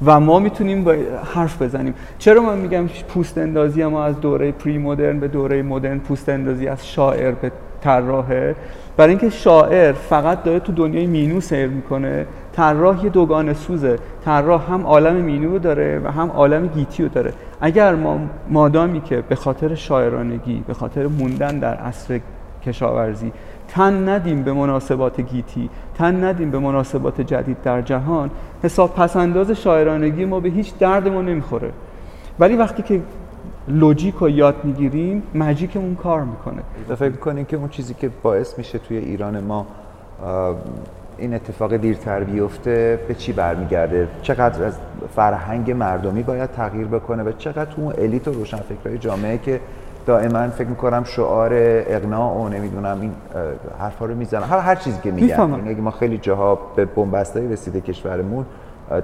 [0.06, 0.94] و ما می‌تونیم با
[1.34, 1.94] حرف بزنیم.
[2.18, 6.68] چرا من میگم پوست اندازی ما از دوره پری مدرن به دوره مدرن پوست اندازی
[6.68, 8.54] از شاعر به طراحه؟
[8.96, 13.98] برای اینکه شاعر فقط داره تو دنیای مینو سیر می‌کنه طراح یه دوگانه سوزه.
[14.24, 17.32] طراح هم عالم مینو رو داره و هم عالم گیتی رو داره.
[17.60, 22.20] اگر ما مادامی که به خاطر شاعرانگی به خاطر موندن در عصر
[22.66, 23.32] کشاورزی
[23.68, 28.30] تن ندیم به مناسبات گیتی تن ندیم به مناسبات جدید در جهان
[28.62, 31.70] حساب پسنداز شاعرانگی ما به هیچ درد ما نمی‌خوره.
[32.38, 33.00] ولی وقتی که
[33.68, 36.62] لوجیک رو یاد می‌گیریم مجیکمون کار می‌کنه.
[36.96, 39.66] فکر کنین که اون چیزی که باعث میشه توی ایران ما
[41.18, 44.74] این اتفاق دیرتر بیفته به چی برمیگرده؟ چقدر از
[45.16, 49.60] فرهنگ مردمی باید تغییر بکنه و چقدر تو اون الیت و روشنفکرهای جامعه که
[50.06, 53.12] دائما فکر می‌کنم شعار اقناع و نمی‌دونم این
[53.78, 54.42] حرفا رو می‌زنن.
[54.42, 55.50] هر هر چیزی که میگن.
[55.66, 58.46] یعنی ما خیلی جاها به بنبستایی رسیده کشورمون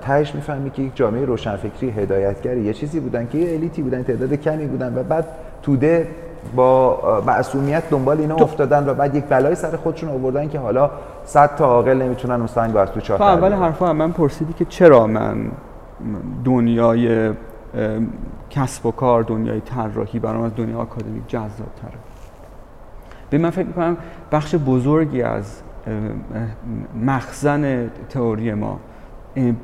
[0.00, 4.34] تهش می‌فهمی که یک جامعه روشنفکری هدایتگری یه چیزی بودن که یه الیتی بودن تعداد
[4.34, 5.26] کمی بودن و بعد
[5.62, 6.08] توده
[6.56, 10.90] با معصومیت دنبال اینا افتادن و بعد یک بلای سر خودشون آوردن که حالا
[11.24, 15.06] صد تا عاقل نمی‌تونن اون سنگ از تو چاه اول حرفا من پرسیدی که چرا
[15.06, 15.50] من
[16.44, 17.32] دنیای
[18.50, 21.48] کسب و کار دنیای طراحی برام از دنیای آکادمیک جذاب
[21.82, 21.98] تره
[23.30, 23.96] به من فکر می‌کنم
[24.32, 25.62] بخش بزرگی از
[27.06, 28.78] مخزن تئوری ما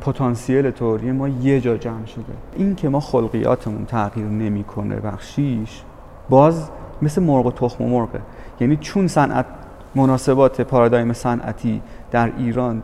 [0.01, 2.25] پتانسیل تئوری ما یه جا جمع شده.
[2.57, 5.83] این که ما خلقیاتمون تغییر نمی‌کنه بخشیش
[6.29, 6.71] باز
[7.03, 8.21] مثل مرغ و تخم و مرغه.
[8.61, 9.47] یعنی چون صنعت
[9.95, 12.83] مناسبات پارادایم صنعتی در ایران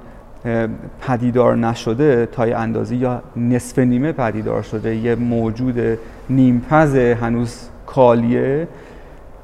[1.00, 5.98] پدیدار نشده تا یه اندازه یا نصف نیمه پدیدار شده یه موجود
[6.30, 8.68] نیمپز هنوز کالیه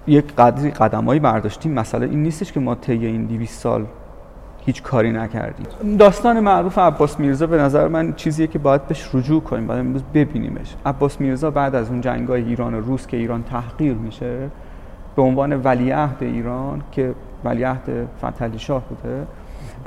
[0.06, 1.72] یک قدری قدمایی برداشتیم.
[1.72, 3.84] مسئله این نیستش که ما طی این 200 سال
[4.66, 9.42] هیچ کاری نکردیم داستان معروف عباس میرزا به نظر من چیزیه که باید بهش رجوع
[9.42, 10.74] کنیم باید امروز ببینیمش.
[10.86, 14.50] عباس میرزا بعد از اون جنگای ایران و روس که ایران تحقیر میشه
[15.16, 17.14] به عنوان ولیعهد ایران که
[17.44, 19.26] ولیعهد فتحعلی شاه بوده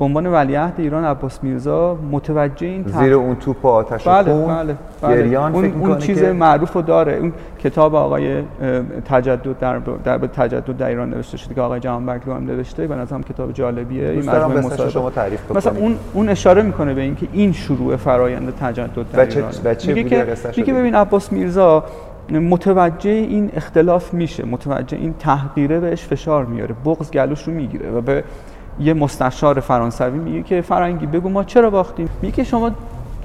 [0.00, 5.16] به عنوان ولیعهد ایران عباس میرزا متوجه این زیر اون توپ آتش بله بله, بله.
[5.16, 6.32] گریان اون, اون چیز که...
[6.32, 7.12] معروف رو داره.
[7.12, 8.42] اون کتاب آقای
[9.04, 12.86] تجدد در در تجدد در ایران نوشته شده که آقای جهانبخش هم نوشته.
[12.86, 14.08] به نظرم کتاب جالبیه.
[14.08, 18.52] این مجموعه شما تعریف کنید مثلا اون اون اشاره می‌کنه به اینکه این شروع فرایند
[18.60, 21.84] تجدد در ایران بچه میگه که میگه ببین عباس میرزا
[22.30, 24.46] متوجه این اختلاف میشه.
[24.46, 26.74] متوجه این تحقیره بهش فشار میاره.
[26.84, 28.24] بغض گلوش رو می‌گیره و به
[28.80, 32.70] یه مستشار فرانسوی میگه که فرنگی بگو ما چرا باختیم؟ میگه که شما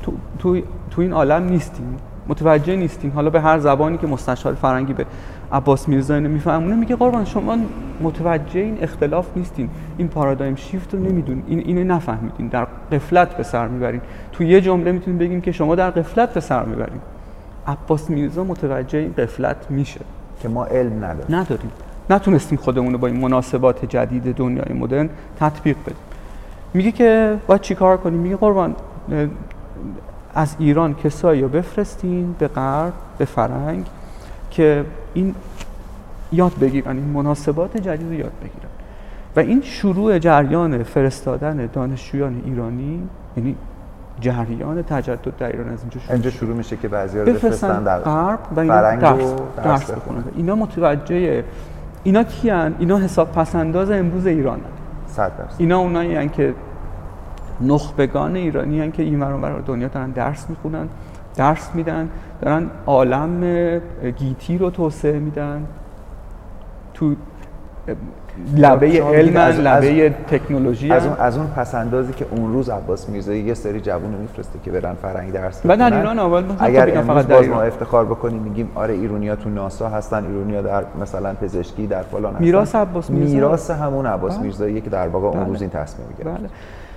[0.04, 1.98] تو, تو, تو این عالم نیستیم
[2.28, 5.06] متوجه نیستیم حالا به هر زبانی که مستشار فرنگی به
[5.52, 7.58] عباس میرزا اینو میفهمونه میگه قربان شما
[8.02, 9.70] متوجه این اختلاف نیستین.
[9.98, 12.48] این پارادایم شیفت رو نمیدون این اینو نفهمیدین.
[12.48, 14.02] در قفلت به سر می‌برین.
[14.32, 17.00] تو یه جمله می‌تونیم بگیم که شما در قفلت به سر می‌برین.
[17.68, 20.00] عباس میرزا متوجه این قفلت میشه.
[20.42, 21.36] که ما علم نداریم.
[21.36, 21.72] نداریم.
[22.10, 25.98] نتونستیم خودمون رو با این مناسبات جدید دنیای مدرن تطبیق بدیم.
[26.74, 28.76] میگه که باید چیکار کنیم؟ میگه قربان
[30.36, 33.86] از ایران کسایی رو بفرستین به غرب به فرنگ
[34.52, 35.36] که این
[36.32, 38.70] یاد بگیرن این مناسبات جدید رو یاد بگیرن.
[39.36, 43.56] و این شروع جریان فرستادن دانشجویان ایرانی یعنی
[44.22, 48.00] جریان تجدد در ایران از اینجا شروع, اینجا شروع میشه که بعضی رو بفرستن در
[48.00, 49.20] غرب و اینا درس,
[49.58, 50.24] درس, درس بخونن.
[50.36, 51.44] اینا متوجه
[52.06, 54.60] اینا کیان؟ اینا حساب پسنداز امروز ایران
[55.08, 55.32] درصد.
[55.58, 56.54] اینا اونایی که
[57.62, 60.88] نخبگان ایرانی هن که این برای دنیا دارن درس می‌خونن
[61.36, 62.10] درس میدن
[62.42, 63.42] دارن عالم
[64.18, 65.66] گیتی رو توسعه میدن.
[66.94, 67.16] تو
[68.58, 73.44] لبه علم از لبه تکنولوژی از اون از اون پسندازی که اون روز عباس میرزایی
[73.44, 77.28] یه سری جوون رو میفرسته که برن فرنگ درس و در ایران اول اگر امروز
[77.28, 82.02] باز ما افتخار بکنیم میگیم آره ایرونیا تو ناسا هستن ایرونیا در مثلا پزشکی در
[82.02, 82.44] فلان هستن.
[82.44, 84.44] میراث عباس میرزا؟ میراث همون عباس بله.
[84.44, 85.48] میرزایی که در واقع اون بله.
[85.48, 86.50] روز این تصمیم می‌گیره بله.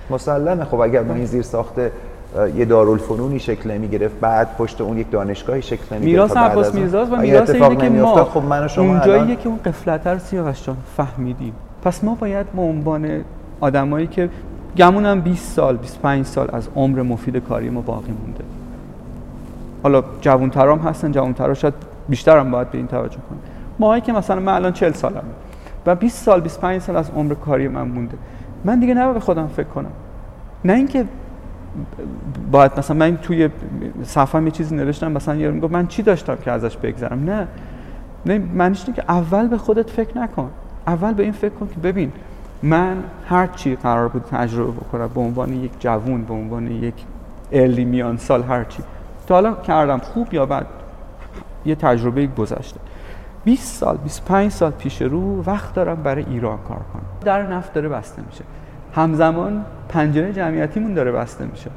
[0.09, 0.65] مسلمه.
[0.65, 1.91] خب اگر ما این زیر ساخته
[2.55, 7.11] یه دارالفنونی شکل نمی گرفت بعد پشت اون یک دانشگاهی شکل نمی میراث عباس میرزاست
[7.11, 9.35] و میراث اینه که ما خب من و شما اونجاییه الان...
[9.35, 11.53] که اون قفلت رو سیاوش جان فهمیدیم.
[11.83, 13.23] پس ما باید به عنوان
[13.61, 14.29] آدمایی که
[14.77, 18.43] گمونم 20 سال 25 سال از عمر مفید کاری ما باقی مونده.
[19.83, 21.73] حالا جوانترام هستن جوانترا شاید
[22.09, 23.41] بیشتر هم باید به این توجه کنیم
[23.79, 25.21] ماهایی که مثلا من الان 40 سالمه
[25.85, 28.17] و 20 سال 25 سال از عمر کاری من مونده.
[28.65, 29.91] من دیگه نباید به خودم فکر کنم.
[30.65, 31.05] نه اینکه
[32.51, 33.49] باید مثلا من توی
[34.03, 37.47] صفحه یه چیزی نوشتم مثلا یارو میگه من چی داشتم که ازش بگذرم؟ نه.
[38.25, 40.49] نه معنیش که اول به خودت فکر نکن.
[40.87, 42.11] اول به این فکر کن که ببین
[42.63, 46.93] من هر چی قرار بود تجربه بکنم به عنوان یک جوون به عنوان یک
[47.51, 48.83] ارلی میان سال هر چی.
[49.27, 50.65] تا حالا کردم خوب یا بد
[51.65, 52.79] یه تجربه گذشته.
[53.43, 57.03] 20 سال 25 سال پیش رو وقت دارم برای ایران کار کنم.
[57.21, 58.43] در نفت داره بسته میشه.
[58.95, 61.69] همزمان پنجره جمعیتیمون داره بسته میشه.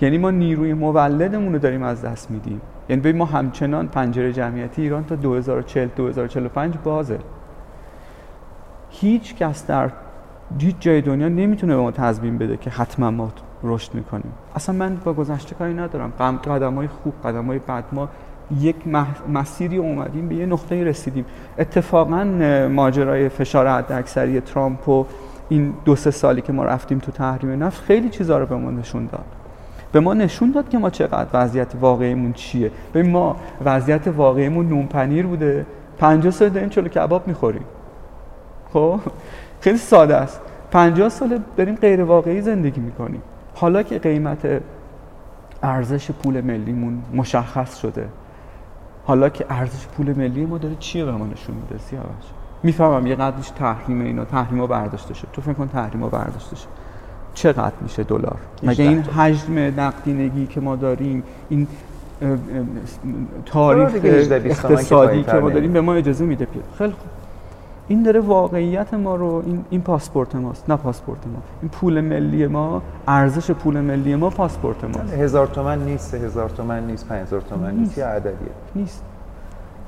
[0.00, 2.60] یعنی ما نیروی مولدمون رو داریم از دست میدیم.
[2.88, 7.18] یعنی ما همچنان پنجره جمعیتی ایران تا 2040 2045 بازه.
[8.90, 9.90] هیچ کس در
[10.58, 13.32] هیچ جای دنیا نمی‌تونه به ما تضمین بده که حتما ما
[13.62, 14.32] رشد می‌کنیم.
[14.54, 16.12] اصلا من با گذشته کاری ندارم.
[16.44, 18.08] قدم های خوب قدم های بد ما
[18.60, 18.76] یک
[19.28, 21.24] مسیری اومدیم به یه نقطه رسیدیم.
[21.58, 22.24] اتفاقا
[22.70, 25.06] ماجرای فشار حد اکثری ترامپ و
[25.48, 28.70] این دو سه سالی که ما رفتیم تو تحریم نفت خیلی چیزا رو به ما
[28.70, 29.24] نشون داد.
[29.92, 32.70] به ما نشون داد که ما چقدر وضعیت واقعیمون چیه.
[32.92, 35.66] به ما وضعیت واقعیمون نون پنیر بوده.
[35.98, 37.64] 50 سال داریم چلو کباب می‌خوریم.
[38.72, 39.00] خب؟
[39.60, 40.40] خیلی ساده است.
[40.70, 43.22] 50 سال داریم غیر واقعی زندگی می‌کنیم.
[43.54, 44.62] حالا که قیمت
[45.62, 48.08] ارزش پول ملیمون مشخص شده.
[49.06, 52.37] حالا که ارزش پول ملی ما داره چیه به ما نشون میده؟ سیاوش.
[52.62, 55.28] می‌فهمم یه قدرش تحریم اینا تحریما برداشته شد.
[55.32, 56.68] تو فکر کن تحریما برداشته شد.
[57.34, 61.66] چقدر میشه دلار؟ مگه این حجم نقدینگی که ما داریم این
[63.46, 63.90] تاریخ
[64.32, 66.46] اقتصادی که ما داریم به ما اجازه میده
[66.78, 67.10] خیلی خوب.
[67.88, 70.70] این داره واقعیت ما رو این این پاسپورت ماست.
[70.70, 71.42] نه پاسپورت ما.
[71.62, 75.14] این پول ملی ما ارزش پول ملی ما پاسپورت ماست.
[75.14, 77.98] هزار تومن نیست هزار تومن نیست 5000 تومن نیست, نیست.
[77.98, 78.32] یه عددیه.
[78.74, 79.02] نیست.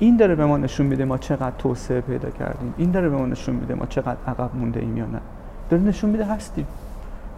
[0.01, 2.75] این داره به ما نشون میده ما چقدر توسعه پیدا کردیم.
[2.77, 5.21] این داره به ما نشون میده ما چقدر عقب مونده ایم یا نه.
[5.71, 6.67] داره نشون میده هستیم.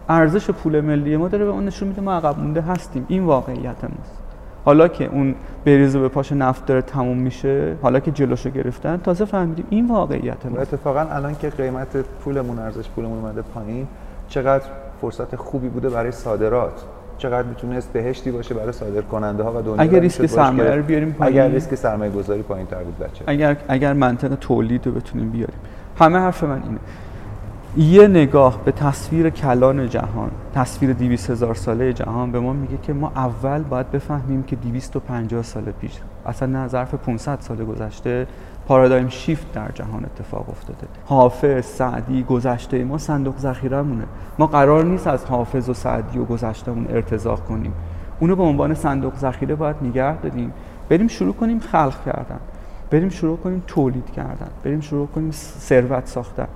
[0.09, 3.05] ارزش پول ملی ما داره به ما نشون میده ما عقب مونده هستیم.
[3.07, 4.23] این واقعیت ماست.
[4.65, 5.35] حالا که اون
[5.65, 10.45] بریز به پاش نفت داره تموم میشه حالا که جلوشو گرفتن تازه فهمیدیم این واقعیت
[10.45, 13.87] ما اتفاقا الان که قیمت پولمون ارزش پولمون اومده پایین
[14.27, 14.65] چقدر
[15.01, 16.83] فرصت خوبی بوده برای صادرات.
[17.17, 21.11] چقدر می‌تونست بهشتی باشه برای صادر کننده ها و دنیا اگر ریسک سرمایه رو بیاریم
[21.11, 21.39] پایین.
[21.39, 25.57] اگر ریسک سرمایه گذاری پایین تر بود بچه اگر اگر منطق تولید رو بتونیم بیاریم.
[25.99, 26.79] همه حرف من اینه.
[27.77, 32.93] یه نگاه به تصویر کلان جهان تصویر 200 هزار ساله جهان به ما میگه که
[32.93, 38.27] ما اول باید بفهمیم که 250 سال پیش اصلا نه ظرف 500 سال گذشته
[38.67, 40.87] پارادایم شیفت در جهان اتفاق افتاده.
[41.05, 44.05] حافظ سعدی گذشته ما صندوق ذخیرهمونه.
[44.39, 47.73] ما قرار نیست از حافظ و سعدی و گذشتهمون ارتزاق کنیم.
[48.19, 50.53] اونو به عنوان صندوق ذخیره باید نگه داریم.
[50.89, 52.39] بریم شروع کنیم خلق کردن.
[52.89, 54.49] بریم شروع کنیم تولید کردن.
[54.63, 56.47] بریم شروع کنیم ثروت ساختن.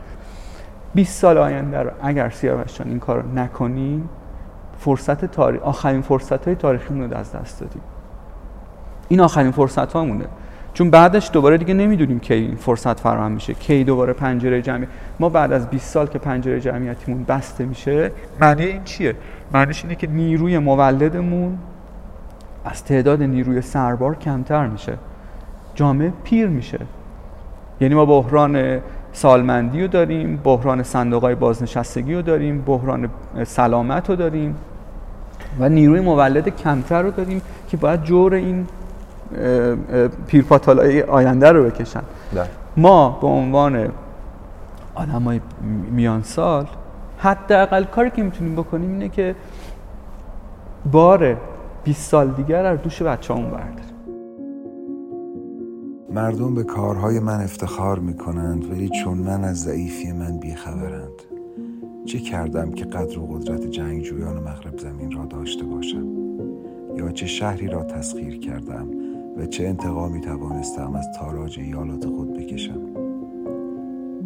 [0.94, 4.10] 20 سال آینده رو اگر سیاوش این کار نکنیم
[4.80, 7.82] فرصت تاریخ آخرین فرصت های تاریخی رو دست دادیم.
[9.08, 10.26] این آخرین فرصت هامونه
[10.78, 14.88] چون بعدش دوباره دیگه نمی‌دونیم کی این فرصت فراهم میشه کی دوباره پنجره جمعی.
[15.20, 18.12] ما بعد از 20 سال که پنجره جمعیتیمون بسته میشه
[18.42, 19.16] معنی این چیه؟
[19.54, 21.58] معنیش اینه که نیروی مولدمون
[22.66, 24.94] از تعداد نیروی سربار کمتر میشه.
[25.76, 26.80] جامعه پیر میشه.
[27.82, 28.80] یعنی ما بحران
[29.14, 33.10] سالمندی رو داریم بحران صندوق های بازنشستگی رو داریم بحران
[33.44, 34.56] سلامت رو داریم
[35.60, 38.68] و نیروی مولد کمتر رو داریم که باید جور این
[40.28, 42.02] پیرپاتال های آینده رو بکشن.
[42.36, 42.48] ده.
[42.78, 43.90] ما به عنوان
[44.96, 45.40] آدم های
[45.92, 46.66] میان سال
[47.18, 49.36] حداقل کاری که می‌تونیم بکنیم اینه که
[50.92, 51.38] بار
[51.84, 53.88] 20 سال دیگر رو دوش بچه همون برداریم.
[56.10, 61.22] مردم به کارهای من افتخار می کنند ولی چون من از ضعیفی من بیخبرند
[62.06, 66.06] چه کردم که قدر و قدرت جنگجویان مغرب زمین را داشته باشم؟
[66.98, 68.88] یا چه شهری را تسخیر کردم؟
[69.38, 72.82] و چه انتقامی توانستم از تاراج ایالات خود بکشم.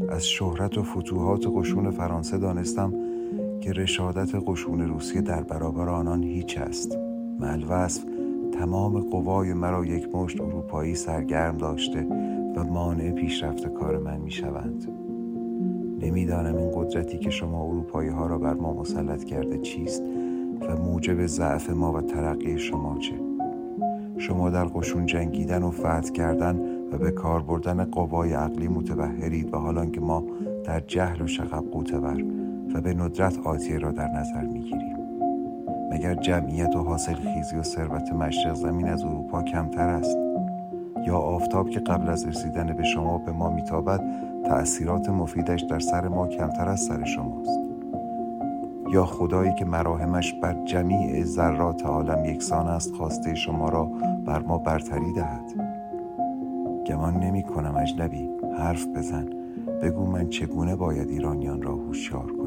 [0.10, 2.94] از شهرت و فتوحات قشون فرانسه دانستم
[3.62, 6.98] که رشادت قشون روسیه در برابر آنان هیچ است.
[7.40, 8.04] ملوصف
[8.52, 12.08] تمام قوای مرا یک مشت اروپایی سرگرم داشته
[12.56, 14.88] و مانع پیشرفت کار من می شوند.
[16.02, 20.04] نمی‌دانم این قدرتی که شما اروپایی ها را بر ما مسلط کرده چیست
[20.62, 23.31] و موجب ضعف ما و ترقی شما چه.
[24.22, 26.60] شما در قشون جنگیدن و فتح کردن
[26.92, 30.24] و به کار بردن قوای عقلی متبهرید و حالان که ما
[30.64, 32.24] در جهل و شقب قوتور
[32.74, 34.98] و به ندرت آتیه را در نظر می‌گیریم.
[35.92, 40.18] مگر جمعیت و حاصل خیزی و ثروت مشرق زمین از اروپا کمتر است؟
[41.08, 44.02] یا آفتاب که قبل از رسیدن به شما به ما میتابد
[44.46, 47.60] تأثیرات مفیدش در سر ما کمتر از سر شماست؟
[48.92, 53.92] یا خدایی که مراهمش بر جمیع ذرات عالم یکسان است خواسته شما را
[54.26, 55.54] بر ما برتری دهد.
[56.88, 59.30] گمان نمی کنم اجنبی حرف بزن.
[59.82, 62.41] بگو من چگونه باید ایرانیان را هوشیار کنم.